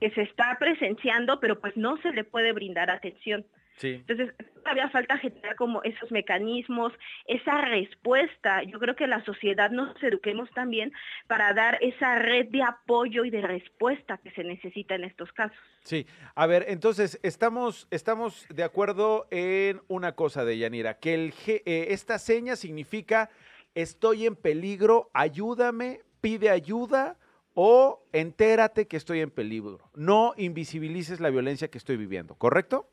[0.01, 3.45] que se está presenciando, pero pues no se le puede brindar atención.
[3.83, 6.93] Entonces, todavía falta generar como esos mecanismos,
[7.27, 8.63] esa respuesta.
[8.65, 10.93] Yo creo que la sociedad nos eduquemos también
[11.27, 15.57] para dar esa red de apoyo y de respuesta que se necesita en estos casos.
[15.83, 21.35] Sí, a ver, entonces estamos, estamos de acuerdo en una cosa de Yanira, que el
[21.47, 23.31] eh, esta seña significa
[23.75, 27.17] estoy en peligro, ayúdame, pide ayuda
[27.63, 29.91] o entérate que estoy en peligro.
[29.95, 32.89] No invisibilices la violencia que estoy viviendo, ¿correcto?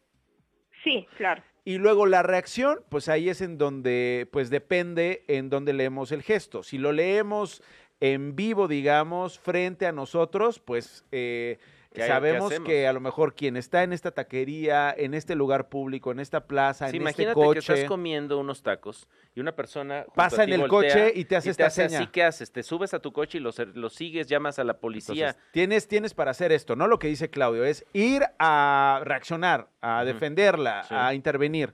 [0.83, 1.41] Sí, claro.
[1.63, 6.21] Y luego la reacción, pues ahí es en donde, pues depende en donde leemos el
[6.21, 6.63] gesto.
[6.63, 7.63] Si lo leemos
[8.01, 11.59] en vivo, digamos, frente a nosotros, pues eh,
[12.05, 16.19] Sabemos que a lo mejor quien está en esta taquería, en este lugar público, en
[16.19, 17.53] esta plaza, en este coche.
[17.53, 21.51] que estás comiendo unos tacos y una persona pasa en el coche y te hace
[21.51, 21.99] esta seña.
[21.99, 22.51] Así, ¿qué haces?
[22.51, 25.35] Te subes a tu coche y lo, sigues, llamas a la policía.
[25.51, 26.87] tienes, tienes para hacer esto, ¿no?
[26.87, 31.73] Lo que dice Claudio es ir a reaccionar, a defenderla, a intervenir.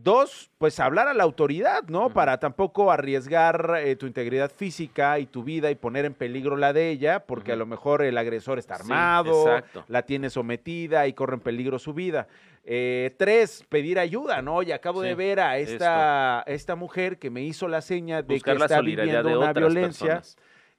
[0.00, 2.10] Dos, pues hablar a la autoridad, ¿no?
[2.10, 6.72] Para tampoco arriesgar eh, tu integridad física y tu vida y poner en peligro la
[6.72, 11.34] de ella, porque a lo mejor el agresor está armado, la tiene sometida y corre
[11.34, 12.28] en peligro su vida.
[12.62, 14.62] Eh, tres, pedir ayuda, ¿no?
[14.62, 18.52] Y acabo de ver a esta, esta mujer que me hizo la seña de que
[18.52, 20.22] está viviendo una violencia.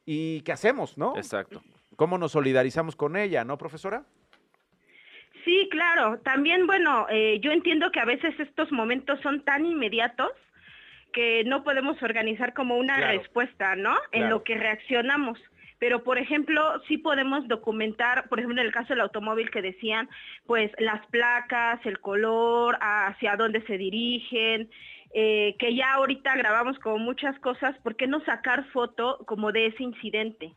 [0.06, 1.18] ¿Y qué hacemos, no?
[1.18, 1.62] Exacto.
[1.98, 4.06] ¿Cómo nos solidarizamos con ella, no, profesora?
[5.46, 6.20] Sí, claro.
[6.20, 10.32] También, bueno, eh, yo entiendo que a veces estos momentos son tan inmediatos
[11.14, 13.96] que no podemos organizar como una respuesta, ¿no?
[14.12, 15.40] En lo que reaccionamos.
[15.80, 20.10] Pero, por ejemplo, sí podemos documentar, por ejemplo, en el caso del automóvil que decían,
[20.46, 24.70] pues las placas, el color, hacia dónde se dirigen,
[25.14, 29.68] eh, que ya ahorita grabamos como muchas cosas, ¿por qué no sacar foto como de
[29.68, 30.54] ese incidente?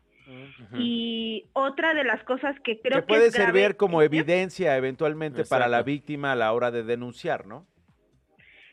[0.77, 5.83] Y otra de las cosas que creo que, puede servir como evidencia eventualmente para la
[5.83, 7.67] víctima a la hora de denunciar, ¿no?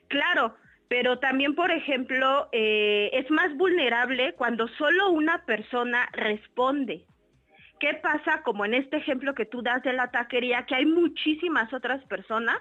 [0.08, 0.54] Claro,
[0.88, 7.06] pero también, por ejemplo, eh, es más vulnerable cuando solo una persona responde.
[7.78, 11.72] ¿Qué pasa como en este ejemplo que tú das de la taquería, que hay muchísimas
[11.72, 12.58] otras personas?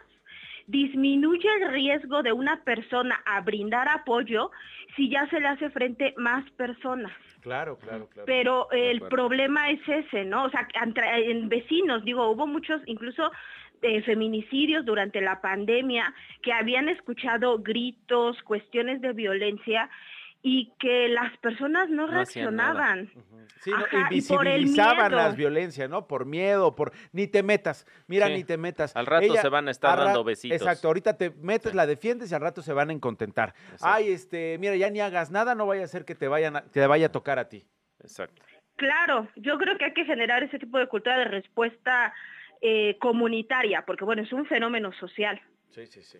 [0.69, 4.51] Disminuye el riesgo de una persona a brindar apoyo
[4.95, 7.11] si ya se le hace frente más personas.
[7.41, 8.25] Claro, claro, claro.
[8.27, 10.43] Pero el problema es ese, ¿no?
[10.43, 13.31] O sea, en vecinos, digo, hubo muchos, incluso
[13.81, 16.13] eh, feminicidios durante la pandemia,
[16.43, 19.89] que habían escuchado gritos, cuestiones de violencia
[20.41, 23.11] y que las personas no, reaccionaban.
[23.61, 26.07] Sí, invisibilizaban las violencias, ¿no?
[26.07, 28.95] Por miedo, por ni te metas, mira, ni te metas.
[28.95, 30.55] Al rato se van a estar dando besitos.
[30.61, 33.53] Exacto, ahorita te metes, la defiendes y al rato se van a contentar.
[33.81, 36.61] Ay, este, mira, ya ni hagas nada, no vaya a ser que te vayan a,
[36.63, 37.65] te vaya a tocar a ti.
[37.99, 38.41] Exacto.
[38.77, 42.13] Claro, yo creo que hay que generar ese tipo de cultura de respuesta
[42.61, 45.41] eh, comunitaria, porque bueno, es un fenómeno social.
[45.69, 46.17] Sí, sí, sí.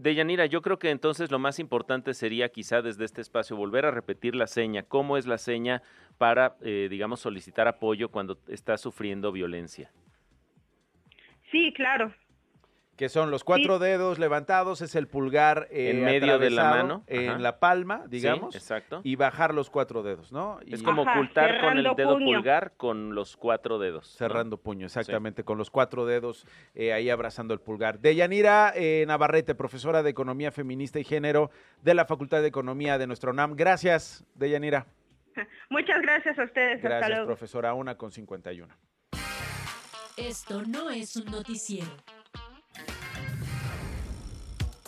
[0.00, 3.90] Deyanira, yo creo que entonces lo más importante sería quizá desde este espacio volver a
[3.90, 4.82] repetir la seña.
[4.82, 5.82] ¿Cómo es la seña
[6.16, 9.92] para, eh, digamos, solicitar apoyo cuando está sufriendo violencia?
[11.50, 12.14] Sí, claro
[13.00, 17.02] que son los cuatro dedos levantados, es el pulgar eh, en medio de la mano,
[17.06, 19.00] en la palma, digamos, exacto.
[19.04, 20.60] y bajar los cuatro dedos, ¿no?
[20.66, 24.06] Es como ocultar con el dedo pulgar con los cuatro dedos.
[24.18, 28.00] Cerrando puño, exactamente, con los cuatro dedos eh, ahí abrazando el pulgar.
[28.00, 33.06] Deyanira eh, Navarrete, profesora de Economía Feminista y Género de la Facultad de Economía de
[33.06, 33.56] nuestro UNAM.
[33.56, 34.88] Gracias, Deyanira.
[35.70, 36.82] Muchas gracias a ustedes.
[36.82, 37.72] Gracias, profesora.
[37.72, 38.76] Una con 51.
[40.18, 41.88] Esto no es un noticiero.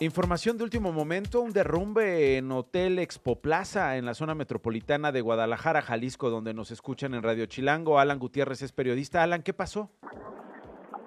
[0.01, 5.21] Información de último momento, un derrumbe en Hotel Expo Plaza en la zona metropolitana de
[5.21, 7.99] Guadalajara, Jalisco, donde nos escuchan en Radio Chilango.
[7.99, 9.23] Alan Gutiérrez es periodista.
[9.23, 9.91] Alan, ¿qué pasó?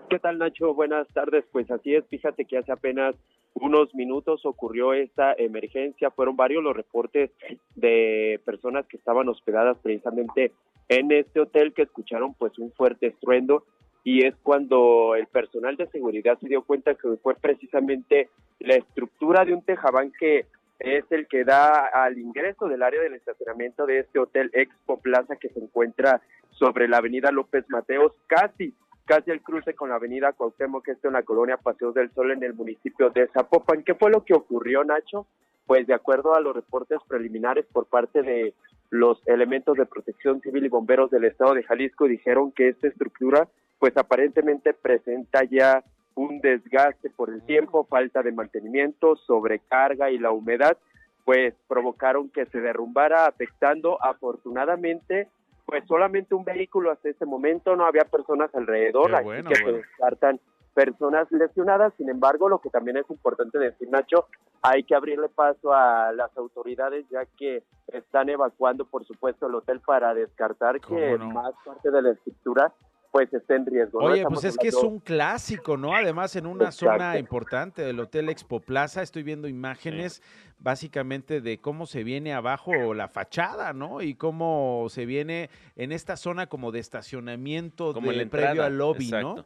[0.09, 0.73] ¿Qué tal Nacho?
[0.73, 1.43] Buenas tardes.
[1.51, 3.15] Pues así es, fíjate que hace apenas
[3.55, 6.11] unos minutos ocurrió esta emergencia.
[6.11, 7.31] Fueron varios los reportes
[7.75, 10.53] de personas que estaban hospedadas precisamente
[10.87, 13.65] en este hotel que escucharon pues un fuerte estruendo
[14.05, 18.29] y es cuando el personal de seguridad se dio cuenta que fue precisamente
[18.59, 20.45] la estructura de un tejabán que
[20.77, 25.37] es el que da al ingreso del área del estacionamiento de este hotel Expo Plaza
[25.37, 28.75] que se encuentra sobre la avenida López Mateos, casi,
[29.05, 32.29] casi el cruce con la avenida Cuauhtémoc, que está en la colonia Paseos del Sol
[32.29, 33.83] en el municipio de Zapopan.
[33.83, 35.25] ¿Qué fue lo que ocurrió, Nacho?
[35.65, 38.53] Pues de acuerdo a los reportes preliminares por parte de
[38.91, 43.47] los elementos de protección civil y bomberos del estado de Jalisco, dijeron que esta estructura
[43.79, 45.83] pues aparentemente presenta ya
[46.15, 50.77] un desgaste por el tiempo, falta de mantenimiento, sobrecarga y la humedad,
[51.25, 55.27] pues provocaron que se derrumbara afectando afortunadamente
[55.65, 59.55] pues solamente un vehículo hasta ese momento, no había personas alrededor, Qué así bueno, que
[59.55, 60.39] se descartan
[60.75, 64.27] personas lesionadas, sin embargo, lo que también es importante decir, Nacho,
[64.61, 69.79] hay que abrirle paso a las autoridades ya que están evacuando, por supuesto, el hotel
[69.79, 72.73] para descartar que más parte de la estructura
[73.15, 73.99] pues esté en riesgo.
[73.99, 75.95] Oye, pues es que es un clásico, ¿no?
[75.95, 76.97] Además, en una Exacto.
[76.97, 80.21] zona importante del Hotel Expo Plaza, estoy viendo imágenes
[80.59, 84.01] básicamente de cómo se viene abajo la fachada, ¿no?
[84.01, 89.09] Y cómo se viene en esta zona como de estacionamiento Como de previo al lobby,
[89.11, 89.45] ¿no?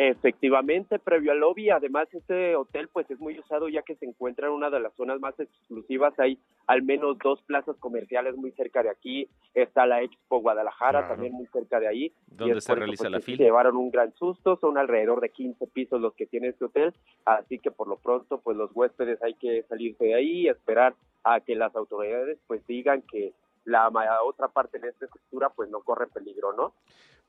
[0.00, 4.46] Efectivamente, previo al lobby, además este hotel pues es muy usado ya que se encuentra
[4.46, 6.38] en una de las zonas más exclusivas, hay
[6.68, 11.14] al menos dos plazas comerciales muy cerca de aquí, está la Expo Guadalajara Claro.
[11.14, 12.04] también muy cerca de ahí.
[12.04, 13.36] y Donde se realiza pues, la fila.
[13.38, 16.94] se llevaron un gran susto, son alrededor de 15 pisos los que tiene este hotel,
[17.24, 20.94] así que por lo pronto pues los huéspedes hay que salirse de ahí y esperar
[21.24, 23.32] a que las autoridades pues digan que
[23.64, 23.90] la
[24.24, 26.72] otra parte de esta estructura pues no corre peligro, ¿no?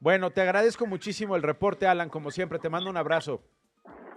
[0.01, 3.41] Bueno, te agradezco muchísimo el reporte, Alan, como siempre, te mando un abrazo.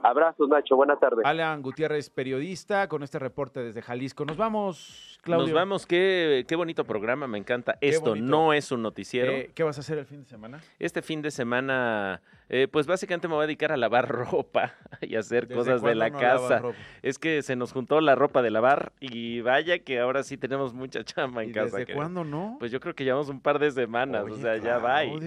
[0.04, 1.24] Abrazos, Nacho, buenas tardes.
[1.24, 4.24] Alan Gutiérrez, periodista, con este reporte desde Jalisco.
[4.24, 5.46] Nos vamos, Claudio.
[5.46, 7.78] Nos vamos, qué, qué bonito programa, me encanta.
[7.80, 8.26] Esto bonito.
[8.26, 9.32] no es un noticiero.
[9.32, 10.60] Eh, ¿Qué vas a hacer el fin de semana?
[10.78, 12.20] Este fin de semana,
[12.52, 15.94] eh, pues básicamente me voy a dedicar a lavar ropa y hacer ¿Desde cosas de
[15.96, 16.62] la no casa.
[17.02, 20.74] Es que se nos juntó la ropa de lavar y vaya que ahora sí tenemos
[20.74, 21.78] mucha chamba en ¿Y casa.
[21.78, 22.56] desde cuándo no?
[22.60, 25.18] Pues yo creo que llevamos un par de semanas, o sea, ya bye.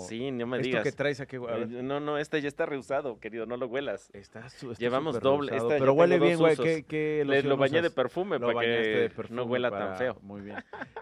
[0.00, 0.82] Sí, no me ¿Esto digas.
[0.82, 1.36] que traes aquí?
[1.36, 4.10] Eh, No, no, este ya está reusado, querido, no lo huelas.
[4.12, 5.56] Está está Llevamos doble.
[5.56, 6.54] esta pero huele bien, güey.
[6.54, 6.64] usos.
[6.64, 9.98] ¿Qué, qué Le- lo bañé de perfume Lo para que perfume no huela para- tan
[9.98, 10.18] feo.
[10.22, 10.56] Muy bien.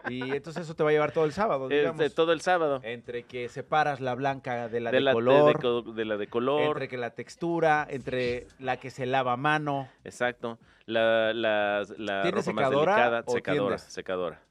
[0.09, 2.15] Y entonces eso te va a llevar todo el sábado, digamos.
[2.15, 2.81] todo el sábado.
[2.83, 6.17] Entre que separas la blanca de la de, de, la, de- color, de de la
[6.17, 6.63] de color.
[6.69, 9.89] entre que la textura, entre la que se lava a mano.
[10.05, 10.59] Exacto.
[10.87, 13.83] La, la, la ¿Tiene ropa más secadora delicada, o secadora, tiendes?
[13.95, 14.43] secadora.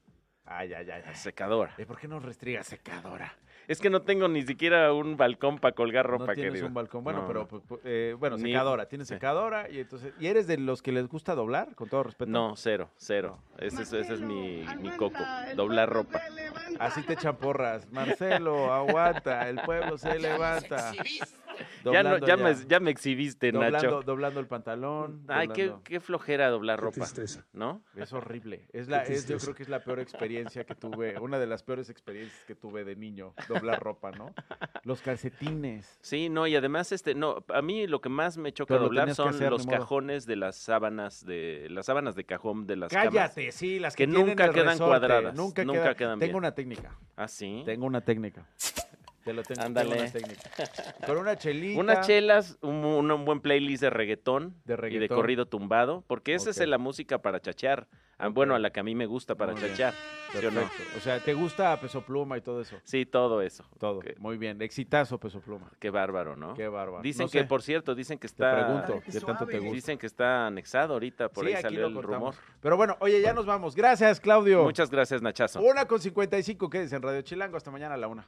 [0.44, 1.02] Ay, ay, ay.
[1.06, 1.14] ay.
[1.14, 1.72] Secadora.
[1.78, 3.34] ¿Y por qué no restrigas secadora?
[3.68, 6.66] Es que no tengo ni siquiera un balcón para colgar ropa, no tienes querido.
[6.66, 7.04] un balcón.
[7.04, 8.86] Bueno, No, pero pues, pues, eh, bueno, Ni- secadora.
[8.88, 9.14] Tienes sí.
[9.14, 11.76] secadora y entonces ¿y eres de los que les gusta doblar?
[11.76, 12.28] Con todo respeto.
[12.30, 13.38] No, cero, cero.
[13.58, 15.20] Ese, es- ese es mi, mi coco.
[15.54, 16.20] Doblar ropa.
[16.80, 17.88] Así te champorras.
[17.92, 20.92] Marcelo, aguanta, el pueblo se levanta.
[21.84, 24.02] Ya, no, Doblando ya, Me, ya me exhibiste, doblando, Nacho.
[24.02, 25.24] doblando el pantalón.
[25.28, 25.84] Ay, qué, doblando.
[25.84, 27.06] qué flojera doblar ropa.
[27.52, 27.82] ¿No?
[27.96, 28.68] Es horrible.
[28.72, 29.44] Es la, Qué es, yo tristeza.
[29.46, 32.84] creo que es la peor experiencia que tuve, una de las peores experiencias que tuve
[32.84, 34.34] de niño, doblar ropa, ¿no?
[34.84, 35.98] Los calcetines.
[36.00, 39.14] Sí, no, y además, este, no, a mí lo que más me choca Pero doblar
[39.14, 43.06] son hacer, los cajones de las sábanas de, las sábanas de cajón de las camas.
[43.12, 45.34] Cállate, sí, las que, que nunca quedan resorte, cuadradas.
[45.34, 46.36] Nunca, Nunca queda- quedan Tengo bien.
[46.38, 46.98] una técnica.
[47.16, 47.62] ¿Ah, sí?
[47.64, 48.46] Tengo una técnica.
[49.24, 50.00] Te lo tengo, tengo Ándale.
[50.02, 50.50] una técnica.
[51.06, 51.80] Con una chelita.
[51.80, 56.34] Unas chelas, un, un- un buen playlist de reggaetón, De y de corrido tumbado, porque
[56.34, 57.86] esa es la música para chachear.
[58.18, 59.94] Ah, Bueno, a la que a mí me gusta para Muy chachear.
[60.32, 60.60] ¿sí o no?
[60.96, 62.76] O sea, ¿te gusta Peso Pluma y todo eso?
[62.84, 63.64] Sí, todo eso.
[63.80, 64.00] Todo.
[64.18, 64.62] Muy bien.
[64.62, 65.70] Exitazo Peso Pluma.
[65.80, 66.54] Qué bárbaro, ¿no?
[66.54, 67.02] Qué bárbaro.
[67.02, 67.44] Dicen No que, sé.
[67.46, 68.54] por cierto, dicen que Te está...
[68.54, 69.74] pregunto, ¿qué tanto te gusta?
[69.74, 72.36] Dicen que está anexado ahorita, por Sí, ahí aquí salió lo el contamos.
[72.36, 72.56] rumor.
[72.60, 73.74] Pero bueno, oye, ya nos vamos.
[73.74, 74.62] Gracias, Claudio.
[74.62, 75.60] Muchas gracias, Nachazo.
[75.60, 77.56] Una con 55, quédense en Radio Chilango.
[77.56, 78.26] Hasta mañana a la una.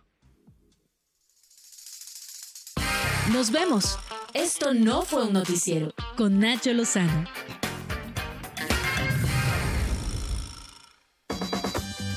[3.33, 3.99] Nos vemos.
[4.35, 5.95] Esto no fue un noticiero.
[6.16, 7.25] Con Nacho Lozano.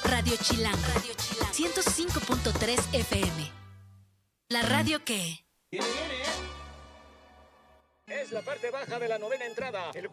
[0.04, 0.78] Radio Chilango.
[0.94, 1.54] Radio Chilango.
[1.54, 3.52] 105.3 FM.
[4.50, 5.46] La radio que...
[8.08, 9.92] Es la parte baja de la novena entrada.
[9.94, 10.06] El